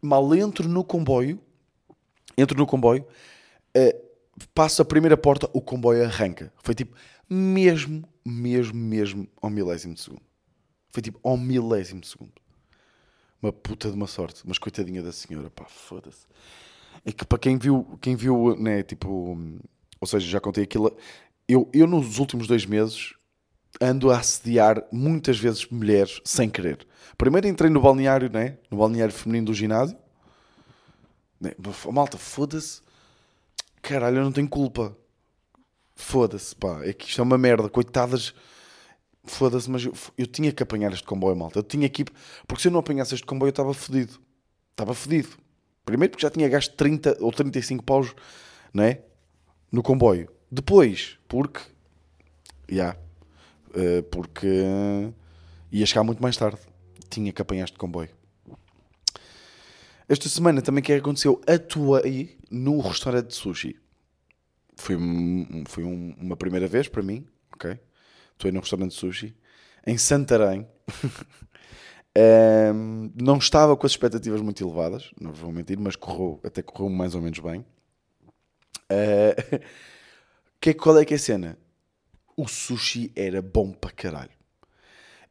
mal 0.00 0.34
entro 0.34 0.68
no 0.68 0.82
comboio, 0.82 1.38
entro 2.36 2.56
no 2.56 2.66
comboio, 2.66 3.06
uh, 3.76 4.12
passo 4.54 4.82
a 4.82 4.84
primeira 4.84 5.16
porta, 5.16 5.48
o 5.52 5.60
comboio 5.60 6.04
arranca. 6.04 6.52
Foi 6.62 6.74
tipo, 6.74 6.96
mesmo, 7.28 8.04
mesmo, 8.24 8.74
mesmo 8.74 9.28
ao 9.40 9.50
milésimo 9.50 9.94
de 9.94 10.00
segundo. 10.00 10.22
Foi 10.90 11.02
tipo, 11.02 11.18
ao 11.22 11.36
milésimo 11.36 12.00
de 12.00 12.08
segundo. 12.08 12.32
Uma 13.40 13.52
puta 13.52 13.88
de 13.88 13.94
uma 13.94 14.06
sorte. 14.06 14.42
Mas 14.44 14.58
coitadinha 14.58 15.02
da 15.02 15.10
senhora, 15.10 15.50
pá, 15.50 15.64
foda-se. 15.64 16.26
É 17.04 17.10
que 17.10 17.24
para 17.24 17.38
quem 17.38 17.58
viu, 17.58 17.98
quem 18.00 18.14
viu, 18.14 18.54
né, 18.56 18.82
tipo, 18.82 19.36
ou 20.00 20.06
seja, 20.06 20.28
já 20.28 20.40
contei 20.40 20.64
aquilo. 20.64 20.96
Eu, 21.48 21.68
eu 21.72 21.86
nos 21.86 22.18
últimos 22.18 22.46
dois 22.46 22.64
meses 22.64 23.14
ando 23.82 24.12
a 24.12 24.18
assediar 24.18 24.84
muitas 24.92 25.38
vezes 25.38 25.66
mulheres 25.66 26.20
sem 26.24 26.48
querer. 26.48 26.86
Primeiro 27.18 27.48
entrei 27.48 27.68
no 27.68 27.80
balneário, 27.80 28.30
né? 28.30 28.58
No 28.70 28.78
balneário 28.78 29.12
feminino 29.12 29.46
do 29.46 29.54
ginásio. 29.54 29.96
Né? 31.40 31.52
Malta, 31.92 32.16
foda-se. 32.16 32.80
Caralho, 33.82 34.18
eu 34.18 34.24
não 34.24 34.32
tenho 34.32 34.48
culpa. 34.48 34.96
Foda-se, 35.96 36.54
pá. 36.54 36.84
É 36.84 36.92
que 36.92 37.08
isto 37.08 37.20
é 37.20 37.24
uma 37.24 37.36
merda. 37.36 37.68
Coitadas. 37.68 38.32
Foda-se, 39.24 39.68
mas 39.68 39.84
eu, 39.84 39.92
eu, 40.16 40.26
tinha 40.26 40.52
que 40.52 40.62
apanhar 40.62 40.92
este 40.92 41.04
comboio, 41.04 41.36
malta. 41.36 41.58
Eu 41.58 41.62
tinha 41.64 41.88
que. 41.88 42.04
Porque 42.46 42.62
se 42.62 42.68
eu 42.68 42.72
não 42.72 42.80
apanhasse 42.80 43.14
este 43.14 43.26
comboio, 43.26 43.48
eu 43.48 43.50
estava 43.50 43.74
fodido. 43.74 44.20
Estava 44.70 44.94
fodido. 44.94 45.30
Primeiro 45.84 46.12
porque 46.12 46.22
já 46.22 46.30
tinha 46.30 46.48
gasto 46.48 46.74
30 46.76 47.18
ou 47.20 47.32
35 47.32 47.84
paus, 47.84 48.14
né? 48.72 49.00
No 49.70 49.82
comboio. 49.82 50.28
Depois, 50.50 51.18
porque. 51.26 51.60
Já. 52.68 52.76
Yeah, 52.76 52.98
uh, 53.74 54.02
porque 54.04 54.46
ia 55.70 55.86
chegar 55.86 56.04
muito 56.04 56.22
mais 56.22 56.36
tarde 56.36 56.58
tinha 57.12 57.32
que 57.32 57.42
apanhar 57.42 57.64
este 57.64 57.78
comboio. 57.78 58.08
Esta 60.08 60.28
semana 60.28 60.60
também 60.60 60.82
que 60.82 60.92
aconteceu, 60.92 61.40
atuei 61.46 62.36
no 62.50 62.80
restaurante 62.80 63.28
de 63.28 63.34
sushi. 63.34 63.76
Foi, 64.76 64.96
foi 65.66 65.84
um, 65.84 66.14
uma 66.18 66.36
primeira 66.36 66.66
vez 66.66 66.88
para 66.88 67.02
mim, 67.02 67.26
ok? 67.54 67.78
Atuei 68.34 68.52
no 68.52 68.60
restaurante 68.60 68.90
de 68.90 68.96
sushi 68.96 69.36
em 69.86 69.96
Santarém. 69.98 70.66
um, 72.74 73.10
não 73.20 73.38
estava 73.38 73.76
com 73.76 73.86
as 73.86 73.92
expectativas 73.92 74.40
muito 74.40 74.62
elevadas, 74.62 75.10
não 75.20 75.32
vou 75.32 75.52
mentir, 75.52 75.78
mas 75.78 75.96
correu, 75.96 76.40
até 76.44 76.62
correu 76.62 76.90
mais 76.90 77.14
ou 77.14 77.20
menos 77.20 77.38
bem. 77.38 77.64
Uh, 78.90 79.60
que, 80.60 80.74
qual 80.74 80.98
é 80.98 81.04
que 81.04 81.14
é 81.14 81.16
a 81.16 81.20
cena? 81.20 81.58
O 82.42 82.48
sushi 82.48 83.12
era 83.14 83.40
bom 83.40 83.72
para 83.72 83.90
caralho. 83.92 84.30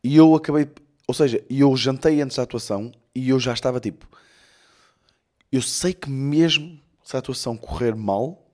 E 0.04 0.15
eu 0.15 0.34
acabei 0.34 0.67
ou 1.12 1.13
seja, 1.13 1.43
eu 1.50 1.76
jantei 1.76 2.21
antes 2.21 2.38
da 2.38 2.43
atuação 2.43 2.89
e 3.13 3.28
eu 3.28 3.38
já 3.38 3.52
estava 3.52 3.82
tipo. 3.82 4.08
Eu 5.52 5.62
sei 5.62 5.93
que 5.93 6.10
mesmo 6.10 6.80
se 7.04 7.17
a 7.17 7.19
atuação 7.19 7.58
correr 7.58 7.93
mal, 7.93 8.50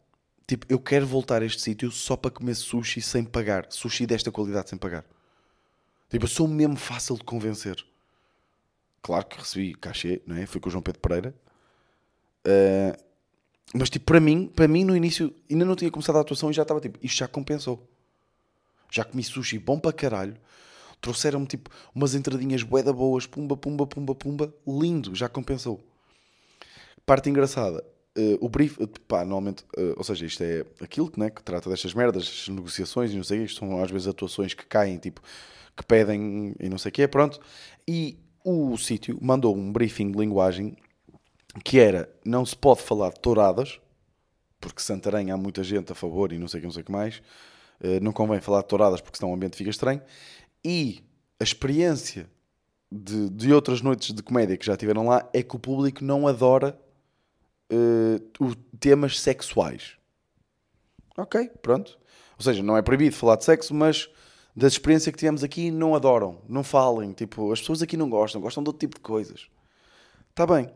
tipo, 0.47 0.65
eu 0.67 0.79
quero 0.79 1.05
voltar 1.05 1.43
a 1.43 1.45
este 1.45 1.61
sítio 1.61 1.91
só 1.91 2.17
para 2.17 2.31
comer 2.31 2.55
sushi 2.55 2.99
sem 2.99 3.23
pagar. 3.23 3.67
Sushi 3.69 4.07
desta 4.07 4.31
qualidade 4.31 4.71
sem 4.71 4.79
pagar. 4.79 5.05
Tipo, 6.09 6.25
eu 6.25 6.29
sou 6.29 6.47
mesmo 6.47 6.77
fácil 6.77 7.15
de 7.15 7.23
convencer. 7.23 7.85
Claro 9.03 9.27
que 9.27 9.37
recebi 9.37 9.75
cachê, 9.75 10.23
não 10.25 10.35
é? 10.35 10.47
Fui 10.47 10.59
com 10.59 10.67
o 10.67 10.71
João 10.71 10.81
Pedro 10.81 10.99
Pereira. 10.99 11.35
Uh, 12.43 13.03
mas 13.75 13.91
tipo, 13.91 14.05
para 14.05 14.19
mim, 14.19 14.47
para 14.47 14.67
mim 14.67 14.83
no 14.83 14.95
início, 14.95 15.31
ainda 15.47 15.63
não 15.63 15.75
tinha 15.75 15.91
começado 15.91 16.15
a 16.15 16.21
atuação 16.21 16.49
e 16.49 16.53
já 16.53 16.63
estava 16.63 16.81
tipo, 16.81 16.97
isto 17.03 17.19
já 17.19 17.27
compensou. 17.27 17.87
Já 18.91 19.03
comi 19.03 19.23
sushi 19.23 19.59
bom 19.59 19.79
para 19.79 19.93
caralho. 19.93 20.35
Trouxeram-me 20.99 21.45
tipo 21.45 21.69
umas 21.93 22.15
entradinhas 22.15 22.63
boeda 22.63 22.91
boas, 22.91 23.25
pumba, 23.25 23.55
pumba, 23.55 23.85
pumba, 23.85 24.15
pumba, 24.15 24.53
lindo, 24.67 25.13
já 25.13 25.29
compensou. 25.29 25.79
Parte 27.05 27.29
engraçada, 27.29 27.83
uh, 28.17 28.37
o 28.41 28.49
brief, 28.49 28.81
uh, 28.81 28.87
pá, 29.07 29.19
normalmente, 29.19 29.63
uh, 29.77 29.93
ou 29.95 30.03
seja, 30.03 30.25
isto 30.25 30.43
é 30.43 30.65
aquilo 30.81 31.11
né, 31.15 31.29
que 31.29 31.41
trata 31.43 31.69
destas 31.69 31.93
merdas, 31.93 32.47
negociações 32.49 33.11
e 33.11 33.15
não 33.15 33.23
sei, 33.23 33.43
isto 33.43 33.59
são 33.59 33.81
às 33.81 33.91
vezes 33.91 34.07
atuações 34.07 34.53
que 34.53 34.65
caem, 34.65 34.97
tipo, 34.97 35.21
que 35.75 35.85
pedem 35.85 36.53
e 36.59 36.67
não 36.67 36.77
sei 36.77 36.89
o 36.89 36.93
quê, 36.93 37.07
pronto. 37.07 37.39
E 37.87 38.17
o 38.43 38.75
sítio 38.77 39.17
mandou 39.21 39.55
um 39.55 39.71
briefing 39.71 40.11
de 40.11 40.17
linguagem 40.17 40.75
que 41.63 41.79
era, 41.79 42.09
não 42.25 42.45
se 42.45 42.55
pode 42.55 42.81
falar 42.81 43.09
de 43.09 43.19
touradas, 43.19 43.79
porque 44.59 44.81
Santarém 44.81 45.31
há 45.31 45.37
muita 45.37 45.63
gente 45.63 45.91
a 45.91 45.95
favor 45.95 46.31
e 46.31 46.37
não 46.37 46.47
sei 46.47 46.59
o 46.59 46.61
que, 46.61 46.67
não 46.67 46.73
sei 46.73 46.81
o 46.81 46.85
que 46.85 46.91
mais, 46.91 47.21
não 48.01 48.11
convém 48.11 48.41
falar 48.41 48.61
de 48.61 48.67
touradas 48.67 49.01
porque 49.01 49.17
senão 49.17 49.31
o 49.31 49.35
ambiente 49.35 49.55
fica 49.55 49.69
estranho, 49.69 50.01
e 50.63 51.03
a 51.39 51.43
experiência 51.43 52.29
de, 52.91 53.29
de 53.29 53.53
outras 53.53 53.81
noites 53.81 54.13
de 54.13 54.23
comédia 54.23 54.57
que 54.57 54.65
já 54.65 54.75
tiveram 54.75 55.07
lá 55.07 55.29
é 55.33 55.43
que 55.43 55.55
o 55.55 55.59
público 55.59 56.03
não 56.03 56.27
adora 56.27 56.79
uh, 57.71 58.55
temas 58.79 59.19
sexuais. 59.19 59.97
Ok, 61.17 61.49
pronto. 61.61 61.97
Ou 62.37 62.43
seja, 62.43 62.61
não 62.61 62.77
é 62.77 62.81
proibido 62.81 63.15
falar 63.15 63.35
de 63.35 63.43
sexo, 63.43 63.73
mas 63.73 64.09
da 64.55 64.67
experiência 64.67 65.11
que 65.11 65.17
tivemos 65.17 65.43
aqui 65.43 65.71
não 65.71 65.95
adoram, 65.95 66.41
não 66.47 66.63
falem. 66.63 67.11
Tipo, 67.11 67.51
as 67.51 67.59
pessoas 67.59 67.81
aqui 67.81 67.97
não 67.97 68.09
gostam, 68.09 68.39
gostam 68.39 68.63
de 68.63 68.69
outro 68.69 68.79
tipo 68.79 68.95
de 68.95 69.01
coisas. 69.01 69.47
Está 70.29 70.45
bem. 70.45 70.69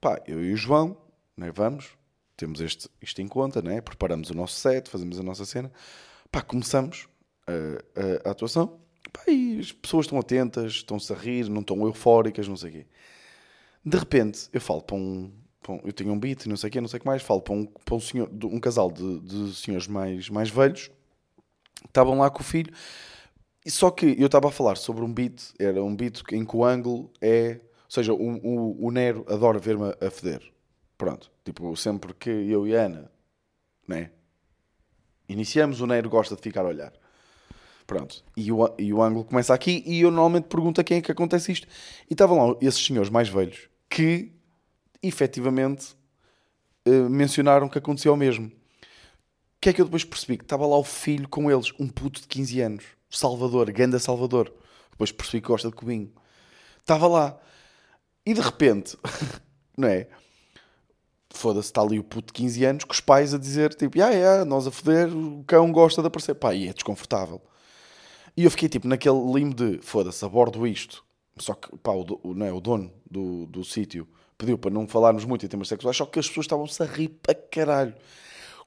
Pá, 0.00 0.20
eu 0.26 0.44
e 0.44 0.52
o 0.52 0.56
João, 0.56 0.96
né, 1.36 1.50
vamos, 1.50 1.90
temos 2.36 2.60
este, 2.60 2.88
isto 3.00 3.22
em 3.22 3.28
conta, 3.28 3.62
né? 3.62 3.80
preparamos 3.80 4.30
o 4.30 4.34
nosso 4.34 4.54
set, 4.54 4.90
fazemos 4.90 5.18
a 5.18 5.22
nossa 5.22 5.44
cena. 5.44 5.72
Pá, 6.32 6.40
começamos 6.40 7.08
a, 7.46 7.52
a, 7.52 8.28
a 8.28 8.32
atuação 8.32 8.80
Pá, 9.12 9.30
e 9.30 9.60
as 9.60 9.70
pessoas 9.70 10.06
estão 10.06 10.18
atentas, 10.18 10.72
estão-se 10.72 11.12
a 11.12 11.16
rir, 11.16 11.50
não 11.50 11.60
estão 11.60 11.84
eufóricas, 11.86 12.48
não 12.48 12.56
sei 12.56 12.70
o 12.70 12.72
quê. 12.72 12.86
De 13.84 13.98
repente, 13.98 14.48
eu 14.50 14.60
falo 14.60 14.80
para 14.80 14.96
um, 14.96 15.30
para 15.60 15.74
um, 15.74 15.80
Eu 15.84 15.92
tenho 15.92 16.10
um 16.10 16.18
beat, 16.18 16.46
não 16.46 16.56
sei 16.56 16.68
o 16.68 16.72
quê, 16.72 16.80
não 16.80 16.88
sei 16.88 16.96
o 16.96 17.00
que 17.00 17.06
mais. 17.06 17.20
Falo 17.22 17.42
para 17.42 17.52
um, 17.52 17.66
para 17.66 17.94
um, 17.94 18.00
senhor, 18.00 18.30
um 18.44 18.58
casal 18.58 18.90
de, 18.90 19.20
de 19.20 19.54
senhores 19.54 19.86
mais, 19.86 20.30
mais 20.30 20.48
velhos. 20.48 20.90
Estavam 21.84 22.16
lá 22.18 22.30
com 22.30 22.40
o 22.40 22.44
filho. 22.44 22.72
Só 23.66 23.90
que 23.90 24.16
eu 24.18 24.26
estava 24.26 24.48
a 24.48 24.52
falar 24.52 24.76
sobre 24.76 25.04
um 25.04 25.12
beat. 25.12 25.52
Era 25.58 25.84
um 25.84 25.94
beat 25.94 26.22
em 26.32 26.46
que 26.46 26.56
o 26.56 26.64
ângulo 26.64 27.12
é... 27.20 27.60
Ou 27.84 27.90
seja, 27.90 28.14
o, 28.14 28.16
o, 28.16 28.86
o 28.86 28.90
Nero 28.90 29.26
adora 29.28 29.58
ver-me 29.58 29.94
a 30.00 30.10
feder. 30.10 30.50
Pronto. 30.96 31.30
Tipo, 31.44 31.76
sempre 31.76 32.14
que 32.14 32.30
eu 32.30 32.66
e 32.66 32.74
a 32.74 32.86
Ana... 32.86 33.12
Né? 33.86 34.12
Iniciamos, 35.32 35.80
o 35.80 35.86
Nero 35.86 36.08
gosta 36.08 36.36
de 36.36 36.42
ficar 36.42 36.62
a 36.62 36.68
olhar. 36.68 36.92
Pronto. 37.86 38.22
E 38.36 38.50
o, 38.52 38.74
e 38.78 38.92
o 38.92 39.02
ângulo 39.02 39.24
começa 39.24 39.52
aqui 39.52 39.82
e 39.86 40.00
eu 40.00 40.10
normalmente 40.10 40.44
pergunto 40.44 40.80
a 40.80 40.84
quem 40.84 40.98
é 40.98 41.00
que 41.00 41.12
acontece 41.12 41.52
isto. 41.52 41.66
E 42.08 42.14
estavam 42.14 42.46
lá 42.46 42.56
esses 42.60 42.84
senhores 42.84 43.10
mais 43.10 43.28
velhos 43.28 43.68
que, 43.88 44.32
efetivamente, 45.02 45.94
uh, 46.86 47.10
mencionaram 47.10 47.68
que 47.68 47.78
aconteceu 47.78 48.14
o 48.14 48.16
mesmo. 48.16 48.46
O 48.46 48.50
que 49.60 49.68
é 49.68 49.72
que 49.72 49.80
eu 49.80 49.84
depois 49.84 50.04
percebi? 50.04 50.38
Que 50.38 50.44
estava 50.44 50.66
lá 50.66 50.76
o 50.76 50.84
filho 50.84 51.28
com 51.28 51.50
eles, 51.50 51.72
um 51.78 51.88
puto 51.88 52.20
de 52.20 52.26
15 52.26 52.60
anos. 52.60 52.84
Salvador, 53.10 53.70
ganda 53.70 53.98
Salvador. 53.98 54.52
Depois 54.90 55.12
percebi 55.12 55.40
que 55.40 55.48
gosta 55.48 55.68
de 55.68 55.74
cubinho. 55.74 56.12
Estava 56.80 57.06
lá. 57.06 57.38
E 58.24 58.34
de 58.34 58.40
repente, 58.40 58.96
não 59.76 59.88
é? 59.88 60.08
Foda-se, 61.42 61.70
está 61.70 61.80
ali 61.80 61.98
o 61.98 62.04
puto 62.04 62.28
de 62.28 62.34
15 62.34 62.64
anos 62.64 62.84
com 62.84 62.92
os 62.92 63.00
pais 63.00 63.34
a 63.34 63.38
dizer 63.38 63.74
tipo, 63.74 64.00
ah, 64.00 64.14
é, 64.14 64.44
nós 64.44 64.64
a 64.64 64.70
foder, 64.70 65.08
o 65.08 65.42
cão 65.44 65.72
gosta 65.72 66.00
de 66.00 66.06
aparecer. 66.06 66.36
Pá, 66.36 66.54
e 66.54 66.68
é 66.68 66.72
desconfortável. 66.72 67.42
E 68.36 68.44
eu 68.44 68.50
fiquei 68.52 68.68
tipo 68.68 68.86
naquele 68.86 69.18
limbo 69.32 69.52
de 69.52 69.80
foda-se, 69.82 70.24
abordo 70.24 70.64
isto. 70.64 71.04
Só 71.38 71.54
que 71.54 71.76
pá, 71.78 71.90
o, 71.90 72.32
não 72.32 72.46
é, 72.46 72.52
o 72.52 72.60
dono 72.60 72.92
do, 73.10 73.46
do 73.46 73.64
sítio 73.64 74.06
pediu 74.38 74.56
para 74.56 74.70
não 74.70 74.86
falarmos 74.86 75.24
muito 75.24 75.44
em 75.44 75.48
temas 75.48 75.66
sexuais, 75.66 75.96
só 75.96 76.06
que 76.06 76.20
as 76.20 76.28
pessoas 76.28 76.44
estavam-se 76.44 76.80
a 76.80 76.86
rir 76.86 77.08
para 77.08 77.34
caralho. 77.34 77.94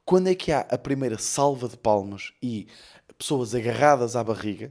Quando 0.04 0.28
é 0.28 0.36
que 0.36 0.52
há 0.52 0.60
a 0.70 0.78
primeira 0.78 1.18
salva 1.18 1.70
de 1.70 1.78
palmas 1.78 2.34
e 2.44 2.68
pessoas 3.18 3.56
agarradas 3.56 4.18
à 4.18 4.24
barriga? 4.24 4.70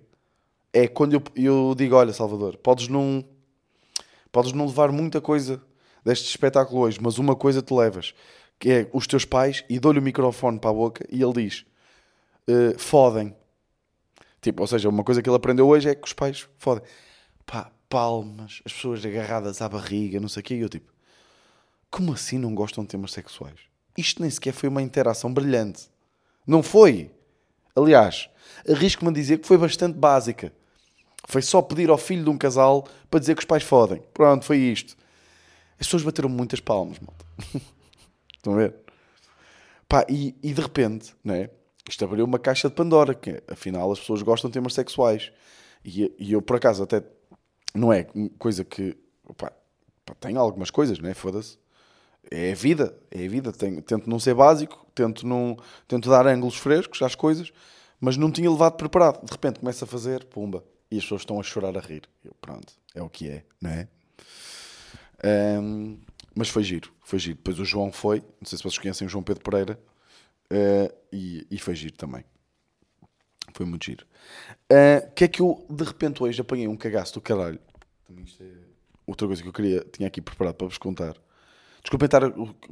É 0.74 0.86
quando 0.86 1.14
eu, 1.14 1.22
eu 1.34 1.74
digo: 1.74 1.96
Olha, 1.96 2.12
Salvador, 2.12 2.58
podes 2.58 2.86
não, 2.86 3.24
podes 4.30 4.52
não 4.52 4.66
levar 4.66 4.92
muita 4.92 5.22
coisa 5.22 5.62
deste 6.04 6.28
espetáculo 6.28 6.80
hoje, 6.80 6.98
mas 7.00 7.18
uma 7.18 7.34
coisa 7.34 7.62
te 7.62 7.72
levas, 7.72 8.14
que 8.58 8.70
é 8.70 8.90
os 8.92 9.06
teus 9.06 9.24
pais, 9.24 9.64
e 9.68 9.78
dou-lhe 9.78 9.98
o 9.98 10.02
microfone 10.02 10.58
para 10.58 10.70
a 10.70 10.74
boca 10.74 11.06
e 11.10 11.22
ele 11.22 11.44
diz: 11.44 11.64
uh, 12.48 12.78
Fodem. 12.78 13.34
Tipo, 14.40 14.62
ou 14.62 14.66
seja, 14.66 14.90
uma 14.90 15.02
coisa 15.02 15.22
que 15.22 15.28
ele 15.28 15.36
aprendeu 15.36 15.66
hoje 15.66 15.88
é 15.88 15.94
que 15.94 16.06
os 16.06 16.12
pais 16.12 16.46
fodem. 16.58 16.84
Pá, 17.46 17.70
palmas, 17.88 18.60
as 18.64 18.72
pessoas 18.74 19.04
agarradas 19.04 19.62
à 19.62 19.68
barriga, 19.68 20.20
não 20.20 20.28
sei 20.28 20.40
o 20.40 20.44
quê. 20.44 20.54
E 20.56 20.60
eu 20.60 20.68
tipo, 20.68 20.92
como 21.90 22.12
assim 22.12 22.36
não 22.38 22.54
gostam 22.54 22.84
de 22.84 22.90
temas 22.90 23.12
sexuais? 23.12 23.58
Isto 23.96 24.20
nem 24.20 24.30
sequer 24.30 24.52
foi 24.52 24.68
uma 24.68 24.82
interação 24.82 25.32
brilhante. 25.32 25.88
Não 26.46 26.62
foi. 26.62 27.10
Aliás, 27.74 28.28
arrisco-me 28.68 29.10
a 29.10 29.14
dizer 29.14 29.38
que 29.38 29.46
foi 29.46 29.56
bastante 29.56 29.96
básica. 29.96 30.52
Foi 31.26 31.40
só 31.40 31.62
pedir 31.62 31.88
ao 31.88 31.96
filho 31.96 32.24
de 32.24 32.30
um 32.30 32.36
casal 32.36 32.86
para 33.10 33.20
dizer 33.20 33.34
que 33.34 33.40
os 33.40 33.46
pais 33.46 33.62
fodem. 33.62 34.02
Pronto, 34.12 34.44
foi 34.44 34.58
isto. 34.58 34.94
As 35.78 35.87
pessoas 35.87 36.02
bateram 36.02 36.28
muitas 36.28 36.60
palmas, 36.60 36.98
malta. 36.98 37.24
Estão 38.37 38.54
a 38.54 38.56
ver? 38.56 38.74
Pá, 39.88 40.06
e, 40.08 40.34
e 40.42 40.52
de 40.52 40.60
repente, 40.60 41.14
né? 41.22 41.50
Isto 41.88 42.04
abriu 42.04 42.24
uma 42.24 42.38
caixa 42.38 42.68
de 42.68 42.74
Pandora, 42.74 43.14
que 43.14 43.42
afinal 43.46 43.92
as 43.92 44.00
pessoas 44.00 44.22
gostam 44.22 44.48
de 44.48 44.54
temas 44.54 44.74
sexuais. 44.74 45.32
E, 45.84 46.12
e 46.18 46.32
eu, 46.32 46.40
por 46.40 46.56
acaso, 46.56 46.82
até 46.82 47.02
não 47.74 47.92
é 47.92 48.06
coisa 48.38 48.64
que. 48.64 48.96
Tem 50.20 50.37
algumas 50.37 50.70
coisas, 50.70 50.98
né? 50.98 51.12
Foda-se. 51.14 51.58
É 52.30 52.52
a 52.52 52.54
vida, 52.54 52.96
é 53.10 53.24
a 53.24 53.28
vida. 53.28 53.52
Tenho, 53.52 53.82
tento 53.82 54.08
não 54.08 54.18
ser 54.18 54.34
básico, 54.34 54.87
tento, 54.94 55.26
não, 55.26 55.56
tento 55.87 56.08
dar 56.08 56.26
ângulos 56.26 56.56
frescos 56.56 57.02
às 57.02 57.14
coisas, 57.14 57.52
mas 58.00 58.16
não 58.16 58.30
tinha 58.30 58.50
levado 58.50 58.76
preparado. 58.76 59.24
De 59.24 59.32
repente 59.32 59.60
começa 59.60 59.84
a 59.84 59.88
fazer, 59.88 60.24
pumba, 60.24 60.64
e 60.90 60.96
as 60.96 61.02
pessoas 61.02 61.22
estão 61.22 61.38
a 61.38 61.42
chorar 61.42 61.76
a 61.76 61.80
rir. 61.80 62.08
Eu, 62.24 62.34
pronto, 62.40 62.72
é 62.94 63.02
o 63.02 63.10
que 63.10 63.28
é, 63.28 63.44
não 63.60 63.70
é? 63.70 63.88
Um, 65.24 65.98
mas 66.34 66.48
foi 66.48 66.62
giro, 66.62 66.92
foi 67.02 67.18
giro. 67.18 67.37
Depois 67.37 67.58
o 67.58 67.64
João 67.64 67.90
foi, 67.90 68.20
não 68.40 68.46
sei 68.46 68.58
se 68.58 68.64
vocês 68.64 68.78
conhecem 68.78 69.06
o 69.06 69.10
João 69.10 69.22
Pedro 69.22 69.42
Pereira, 69.42 69.80
uh, 70.52 70.94
e, 71.12 71.46
e, 71.50 71.58
foi 71.58 71.74
giro 71.74 71.94
também. 71.94 72.24
Foi 73.54 73.64
muito 73.64 73.84
giro. 73.84 74.04
O 74.70 74.74
uh, 74.74 75.12
que 75.14 75.24
é 75.24 75.28
que 75.28 75.40
eu, 75.40 75.64
de 75.70 75.84
repente, 75.84 76.22
hoje 76.22 76.40
apanhei 76.40 76.68
um 76.68 76.76
cagaço 76.76 77.14
do 77.14 77.20
caralho? 77.20 77.60
É 78.40 78.44
outra 79.06 79.26
coisa 79.26 79.42
que 79.42 79.48
eu 79.48 79.52
queria, 79.52 79.87
tinha 79.92 80.08
aqui 80.08 80.20
preparado 80.20 80.54
para 80.54 80.66
vos 80.66 80.78
contar. 80.78 81.16
Desculpem 81.82 82.06
estar, 82.06 82.22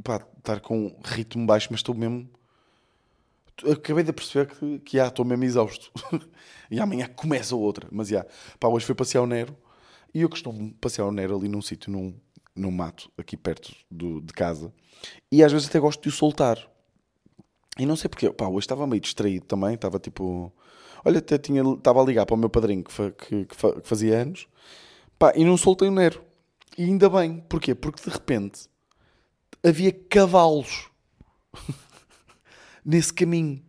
pá, 0.03 0.27
estar 0.39 0.61
com 0.61 0.99
ritmo 1.05 1.47
baixo, 1.47 1.69
mas 1.71 1.81
estou 1.81 1.95
mesmo. 1.95 2.29
Acabei 3.71 4.03
de 4.03 4.13
perceber 4.13 4.47
que, 4.47 4.79
que 4.81 4.97
já, 4.97 5.09
estou 5.09 5.25
mesmo 5.25 5.45
exausto. 5.45 5.93
e 6.71 6.81
amanhã 6.81 7.07
começa 7.09 7.55
outra. 7.55 7.87
Mas 7.93 8.09
já, 8.09 8.27
pá, 8.59 8.69
hoje 8.69 8.87
fui 8.87 8.95
passear 8.95 9.23
o 9.23 9.27
Nero. 9.27 9.57
E 10.15 10.23
eu 10.23 10.29
costumo 10.29 10.73
passear 10.75 11.07
o 11.07 11.13
Nero 11.13 11.37
ali 11.37 11.49
num 11.49 11.63
sítio, 11.63 11.93
num, 11.93 12.15
num 12.55 12.71
mato, 12.71 13.11
aqui 13.17 13.37
perto 13.37 13.75
do, 13.91 14.21
de 14.21 14.33
casa. 14.33 14.73
E 15.31 15.43
às 15.43 15.53
vezes 15.53 15.69
até 15.69 15.79
gosto 15.79 16.03
de 16.03 16.09
o 16.09 16.13
soltar. 16.13 16.59
E 17.79 17.87
não 17.87 17.97
sei 17.97 18.09
porquê. 18.09 18.31
Pá, 18.31 18.47
hoje 18.49 18.61
estava 18.61 18.87
meio 18.87 19.01
distraído 19.01 19.47
também. 19.47 19.75
Estava 19.75 19.99
tipo. 19.99 20.53
Olha, 21.05 21.19
até 21.19 21.39
tinha, 21.39 21.63
estava 21.63 22.01
a 22.01 22.05
ligar 22.05 22.27
para 22.27 22.35
o 22.35 22.39
meu 22.39 22.51
padrinho 22.51 22.85
que, 22.85 23.11
que, 23.13 23.45
que 23.47 23.57
fazia 23.83 24.19
anos. 24.19 24.47
Pá, 25.19 25.33
e 25.35 25.45
não 25.45 25.57
soltei 25.57 25.89
o 25.89 25.91
Nero. 25.91 26.23
E 26.77 26.85
ainda 26.85 27.09
bem. 27.09 27.41
Porquê? 27.49 27.75
Porque 27.75 28.03
de 28.03 28.11
repente 28.11 28.69
havia 29.65 29.93
cavalos 29.93 30.89
nesse 32.85 33.13
caminho. 33.13 33.63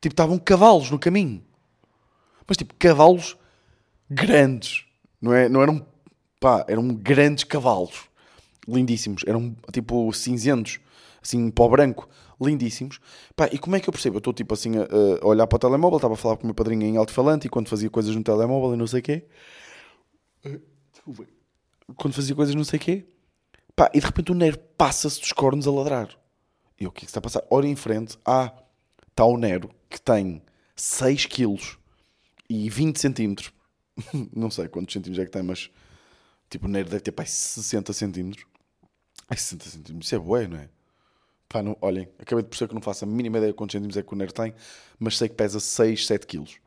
Tipo, 0.00 0.12
estavam 0.12 0.38
cavalos 0.38 0.90
no 0.90 0.98
caminho. 0.98 1.44
Mas 2.46 2.56
tipo, 2.56 2.74
cavalos 2.74 3.36
grandes. 4.08 4.86
Não, 5.20 5.34
é, 5.34 5.48
não 5.48 5.62
eram, 5.62 5.86
pá, 6.40 6.64
eram 6.68 6.88
grandes 6.94 7.44
cavalos. 7.44 8.08
Lindíssimos. 8.66 9.22
Eram 9.26 9.56
tipo 9.72 10.12
cinzentos, 10.12 10.80
assim, 11.22 11.50
pó 11.50 11.68
branco. 11.68 12.08
Lindíssimos. 12.40 13.00
Pá, 13.34 13.48
e 13.52 13.58
como 13.58 13.76
é 13.76 13.80
que 13.80 13.88
eu 13.88 13.92
percebo? 13.92 14.16
Eu 14.16 14.18
estou 14.18 14.32
tipo 14.32 14.54
assim 14.54 14.72
a, 14.76 14.82
a, 15.22 15.26
olhar 15.26 15.46
para 15.46 15.56
o 15.56 15.58
telemóvel, 15.58 15.96
estava 15.96 16.14
a 16.14 16.16
falar 16.16 16.36
com 16.36 16.44
o 16.44 16.46
meu 16.46 16.54
padrinho 16.54 16.84
em 16.84 16.96
alto-falante 16.96 17.46
e 17.46 17.50
quando 17.50 17.68
fazia 17.68 17.90
coisas 17.90 18.14
no 18.14 18.22
telemóvel 18.22 18.74
e 18.74 18.76
não 18.76 18.86
sei 18.86 19.00
o 19.00 19.02
quê. 19.02 19.24
Quando 21.96 22.14
fazia 22.14 22.34
coisas 22.34 22.54
não 22.54 22.64
sei 22.64 22.78
o 22.78 22.82
quê 22.82 23.06
Pá, 23.78 23.88
e 23.94 24.00
de 24.00 24.06
repente 24.06 24.32
o 24.32 24.34
Nero 24.34 24.58
passa-se 24.76 25.20
dos 25.20 25.32
cornos 25.32 25.68
a 25.68 25.70
ladrar. 25.70 26.08
E 26.80 26.86
o 26.88 26.90
que 26.90 26.98
é 26.98 27.00
que 27.02 27.06
está 27.06 27.20
a 27.20 27.22
passar? 27.22 27.44
Ora 27.48 27.64
em 27.64 27.76
frente, 27.76 28.18
ah, 28.24 28.52
está 29.08 29.24
o 29.24 29.38
Nero 29.38 29.70
que 29.88 30.00
tem 30.00 30.42
6 30.74 31.26
quilos 31.26 31.78
e 32.50 32.68
20 32.68 33.00
centímetros. 33.00 33.52
não 34.34 34.50
sei 34.50 34.66
quantos 34.66 34.92
centímetros 34.92 35.22
é 35.22 35.26
que 35.26 35.30
tem, 35.30 35.44
mas 35.44 35.70
tipo, 36.48 36.66
o 36.66 36.68
Nero 36.68 36.88
deve 36.88 37.02
ter 37.02 37.12
pá, 37.12 37.24
60 37.24 37.92
centímetros. 37.92 38.44
Ai, 39.28 39.36
60 39.36 39.64
centímetros, 39.64 40.06
isso 40.06 40.14
é 40.14 40.18
bué, 40.18 40.46
não 40.46 40.58
é? 40.58 40.68
Pá, 41.48 41.62
não, 41.62 41.76
olhem, 41.80 42.08
acabei 42.18 42.42
de 42.42 42.48
perceber 42.48 42.68
que 42.68 42.74
não 42.74 42.82
faço 42.82 43.04
a 43.04 43.06
mínima 43.06 43.38
ideia 43.38 43.52
de 43.52 43.56
quantos 43.56 43.72
centímetros 43.72 43.96
é 43.96 44.02
que 44.02 44.12
o 44.12 44.16
Nero 44.16 44.32
tem, 44.32 44.54
mas 44.98 45.16
sei 45.16 45.28
que 45.28 45.34
pesa 45.34 45.60
6, 45.60 46.06
7 46.06 46.26
quilos. 46.26 46.58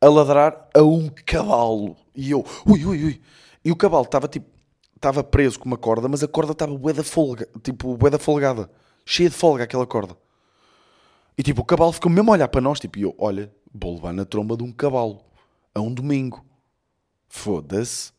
A 0.00 0.08
ladrar 0.08 0.68
a 0.74 0.82
um 0.82 1.08
cavalo. 1.08 1.96
E 2.14 2.30
eu, 2.30 2.44
ui, 2.66 2.84
ui, 2.84 3.04
ui. 3.04 3.22
E 3.64 3.72
o 3.72 3.76
cavalo 3.76 4.04
estava 4.04 4.28
tipo 4.28 4.58
estava 4.98 5.24
preso 5.24 5.58
com 5.58 5.66
uma 5.66 5.78
corda, 5.78 6.08
mas 6.08 6.22
a 6.22 6.28
corda 6.28 6.52
estava 6.52 6.76
bué 6.76 6.92
da 6.92 7.04
folga, 7.04 7.48
tipo, 7.62 7.96
bué 7.96 8.10
da 8.10 8.18
folgada. 8.18 8.70
Cheia 9.06 9.30
de 9.30 9.34
folga 9.34 9.64
aquela 9.64 9.86
corda. 9.86 10.16
E 11.36 11.42
tipo, 11.42 11.62
o 11.62 11.64
cavalo 11.64 11.92
ficou 11.92 12.10
mesmo 12.10 12.30
a 12.30 12.34
olhar 12.34 12.48
para 12.48 12.60
nós, 12.60 12.80
tipo, 12.80 12.98
e 12.98 13.02
eu, 13.02 13.14
olha, 13.16 13.50
vou 13.72 13.94
levar 13.94 14.12
na 14.12 14.24
tromba 14.24 14.56
de 14.56 14.64
um 14.64 14.72
cavalo. 14.72 15.24
A 15.74 15.80
um 15.80 15.92
domingo. 15.92 16.44
Foda-se. 17.28 18.12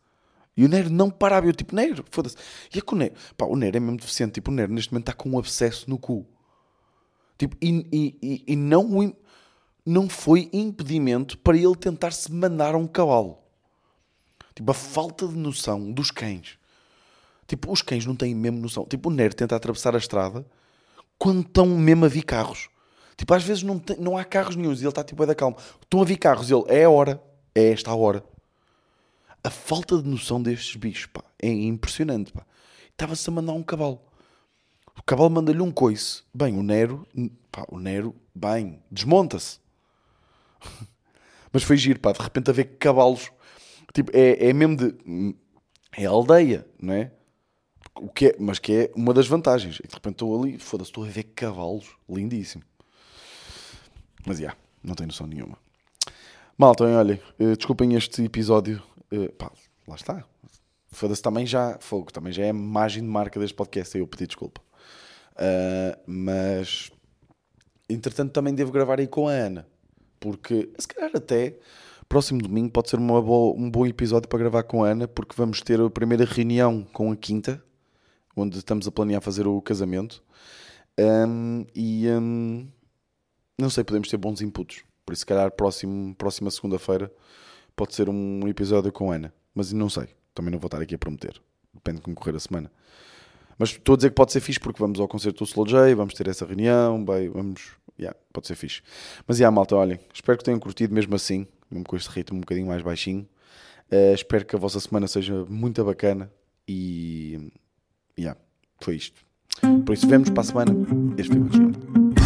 E 0.59 0.65
o 0.65 0.67
Nero 0.67 0.89
não 0.89 1.09
parava. 1.09 1.47
Eu, 1.47 1.53
tipo, 1.53 1.73
Nero, 1.73 2.03
foda-se. 2.11 2.35
E 2.75 2.79
é 2.79 2.81
que 2.81 2.93
o 2.93 2.97
Nero, 2.97 3.13
pá, 3.37 3.45
o 3.45 3.55
Nero 3.55 3.77
é 3.77 3.79
mesmo 3.79 3.95
deficiente. 3.95 4.33
Tipo, 4.33 4.51
o 4.51 4.53
Nero 4.53 4.73
neste 4.73 4.91
momento 4.91 5.09
está 5.09 5.13
com 5.13 5.29
um 5.29 5.39
abscesso 5.39 5.89
no 5.89 5.97
cu. 5.97 6.27
Tipo, 7.37 7.55
e, 7.61 7.87
e, 7.93 8.17
e, 8.21 8.43
e 8.45 8.55
não, 8.57 9.15
não 9.85 10.09
foi 10.09 10.49
impedimento 10.51 11.37
para 11.37 11.55
ele 11.55 11.77
tentar 11.77 12.11
se 12.11 12.29
mandar 12.29 12.75
a 12.75 12.77
um 12.77 12.87
cavalo. 12.87 13.37
Tipo, 14.53 14.71
a 14.71 14.73
falta 14.73 15.25
de 15.29 15.37
noção 15.37 15.93
dos 15.93 16.11
cães. 16.11 16.57
Tipo, 17.47 17.71
os 17.71 17.81
cães 17.81 18.05
não 18.05 18.13
têm 18.13 18.35
mesmo 18.35 18.59
noção. 18.59 18.85
Tipo, 18.85 19.07
o 19.07 19.13
Nero 19.13 19.33
tenta 19.33 19.55
atravessar 19.55 19.95
a 19.95 19.97
estrada 19.97 20.45
quando 21.17 21.39
estão 21.39 21.67
mesmo 21.67 22.03
a 22.03 22.09
vir 22.09 22.23
carros. 22.23 22.67
Tipo, 23.15 23.33
às 23.33 23.43
vezes 23.43 23.63
não, 23.63 23.79
tem, 23.79 23.95
não 23.95 24.17
há 24.17 24.25
carros 24.25 24.57
nenhums 24.57 24.81
e 24.81 24.83
ele 24.83 24.89
está 24.89 25.05
tipo, 25.05 25.23
é 25.23 25.25
da 25.25 25.33
calma. 25.33 25.55
Estão 25.81 26.01
a 26.01 26.05
vir 26.05 26.17
carros 26.17 26.49
e 26.49 26.53
ele, 26.53 26.65
é 26.67 26.83
a 26.83 26.89
hora. 26.89 27.23
É 27.55 27.71
esta 27.71 27.91
a 27.91 27.95
hora. 27.95 28.21
A 29.43 29.49
falta 29.49 30.01
de 30.01 30.07
noção 30.07 30.41
destes 30.41 30.75
bichos, 30.75 31.05
pá, 31.07 31.23
é 31.41 31.49
impressionante, 31.49 32.31
pá. 32.31 32.45
Estava-se 32.91 33.29
a 33.29 33.33
mandar 33.33 33.53
um 33.53 33.63
cavalo. 33.63 34.01
O 34.97 35.03
cavalo 35.03 35.29
manda-lhe 35.29 35.61
um 35.61 35.71
coice. 35.71 36.23
Bem, 36.33 36.57
o 36.57 36.63
Nero, 36.63 37.07
pá, 37.51 37.65
o 37.69 37.79
Nero, 37.79 38.13
bem, 38.35 38.81
desmonta-se. 38.91 39.59
Mas 41.53 41.63
foi 41.63 41.77
giro, 41.77 41.99
pá, 41.99 42.11
de 42.11 42.21
repente 42.21 42.49
a 42.49 42.53
ver 42.53 42.77
cavalos. 42.77 43.31
Tipo, 43.93 44.11
é, 44.13 44.49
é 44.49 44.53
mesmo 44.53 44.75
de... 44.75 45.35
É 45.97 46.05
aldeia, 46.05 46.67
não 46.79 46.93
é? 46.93 47.11
O 47.95 48.07
que 48.07 48.27
é, 48.27 48.35
mas 48.39 48.59
que 48.59 48.71
é 48.73 48.91
uma 48.95 49.13
das 49.13 49.27
vantagens. 49.27 49.79
E 49.83 49.87
de 49.87 49.93
repente 49.93 50.15
estou 50.15 50.39
ali, 50.39 50.59
foda-se, 50.59 50.89
estou 50.89 51.03
a 51.03 51.07
ver 51.07 51.23
cavalos, 51.23 51.95
lindíssimo. 52.07 52.63
Mas 54.25 54.37
já, 54.37 54.43
yeah, 54.43 54.59
não 54.83 54.93
tenho 54.93 55.07
noção 55.07 55.25
nenhuma. 55.25 55.57
Malta, 56.57 56.83
olhem, 56.83 57.19
uh, 57.39 57.55
desculpem 57.57 57.95
este 57.95 58.23
episódio. 58.23 58.81
Uh, 59.11 59.31
pá, 59.33 59.51
lá 59.87 59.95
está. 59.95 60.23
Foda-se 60.91 61.21
também 61.21 61.45
já, 61.45 61.77
fogo, 61.79 62.11
também 62.11 62.33
já 62.33 62.43
é 62.43 62.47
a 62.47 62.49
imagem 62.49 63.03
de 63.03 63.09
marca 63.09 63.39
deste 63.39 63.55
podcast. 63.55 63.97
Eu 63.97 64.07
pedi 64.07 64.27
desculpa. 64.27 64.61
Uh, 65.35 65.99
mas, 66.05 66.91
entretanto, 67.87 68.31
também 68.31 68.53
devo 68.53 68.71
gravar 68.71 68.99
aí 68.99 69.07
com 69.07 69.27
a 69.27 69.31
Ana. 69.31 69.67
Porque, 70.19 70.69
se 70.77 70.87
calhar 70.87 71.11
até, 71.13 71.57
próximo 72.07 72.41
domingo 72.41 72.71
pode 72.71 72.89
ser 72.89 72.97
uma 72.97 73.21
boa, 73.21 73.55
um 73.55 73.69
bom 73.69 73.85
episódio 73.85 74.27
para 74.27 74.39
gravar 74.39 74.63
com 74.63 74.83
a 74.83 74.89
Ana, 74.89 75.07
porque 75.07 75.35
vamos 75.37 75.61
ter 75.61 75.79
a 75.79 75.89
primeira 75.89 76.25
reunião 76.25 76.83
com 76.91 77.11
a 77.11 77.15
Quinta, 77.15 77.63
onde 78.35 78.57
estamos 78.57 78.87
a 78.87 78.91
planear 78.91 79.21
fazer 79.21 79.47
o 79.47 79.61
casamento. 79.61 80.23
Um, 80.99 81.65
e 81.73 82.09
um, 82.09 82.67
não 83.57 83.69
sei, 83.69 83.83
podemos 83.83 84.09
ter 84.09 84.17
bons 84.17 84.41
inputs. 84.41 84.83
Por 85.05 85.13
isso, 85.13 85.21
se 85.21 85.25
calhar, 85.25 85.49
próximo, 85.51 86.13
próxima 86.15 86.51
segunda-feira 86.51 87.11
pode 87.79 87.95
ser 87.95 88.09
um 88.09 88.45
episódio 88.45 88.91
com 88.91 89.09
Ana. 89.09 89.33
Mas 89.55 89.71
não 89.71 89.89
sei, 89.89 90.09
também 90.35 90.51
não 90.51 90.59
vou 90.59 90.67
estar 90.67 90.81
aqui 90.81 90.95
a 90.95 90.97
prometer. 90.97 91.39
Depende 91.73 91.99
de 91.99 92.03
como 92.03 92.13
correr 92.13 92.35
a 92.35 92.39
semana. 92.39 92.69
Mas 93.57 93.69
estou 93.69 93.93
a 93.93 93.95
dizer 93.95 94.09
que 94.09 94.15
pode 94.15 94.33
ser 94.33 94.41
fixe 94.41 94.59
porque 94.59 94.81
vamos 94.81 94.99
ao 94.99 95.07
concerto 95.07 95.45
do 95.45 95.47
Slow 95.47 95.65
J, 95.65 95.95
vamos 95.95 96.13
ter 96.13 96.27
essa 96.27 96.45
reunião, 96.45 97.03
bem, 97.05 97.29
vamos. 97.29 97.71
Yeah, 97.97 98.17
pode 98.33 98.47
ser 98.47 98.55
fixe. 98.55 98.81
Mas 99.25 99.39
yeah, 99.39 99.53
malta, 99.53 99.77
olhem, 99.77 99.97
espero 100.13 100.37
que 100.37 100.43
tenham 100.43 100.59
curtido 100.59 100.93
mesmo 100.93 101.15
assim, 101.15 101.47
mesmo 101.71 101.85
com 101.85 101.95
este 101.95 102.09
ritmo 102.09 102.37
um 102.37 102.41
bocadinho 102.41 102.67
mais 102.67 102.81
baixinho. 102.81 103.25
Uh, 103.89 104.13
espero 104.13 104.45
que 104.45 104.57
a 104.57 104.59
vossa 104.59 104.79
semana 104.81 105.07
seja 105.07 105.45
muito 105.45 105.83
bacana 105.83 106.29
e 106.67 107.49
yeah, 108.17 108.37
foi 108.81 108.95
isto. 108.95 109.21
Por 109.85 109.93
isso, 109.93 110.05
vemos 110.05 110.29
para 110.29 110.41
a 110.41 110.43
semana. 110.43 110.73
Este 111.17 111.33
foi 111.33 111.41
o 111.41 112.18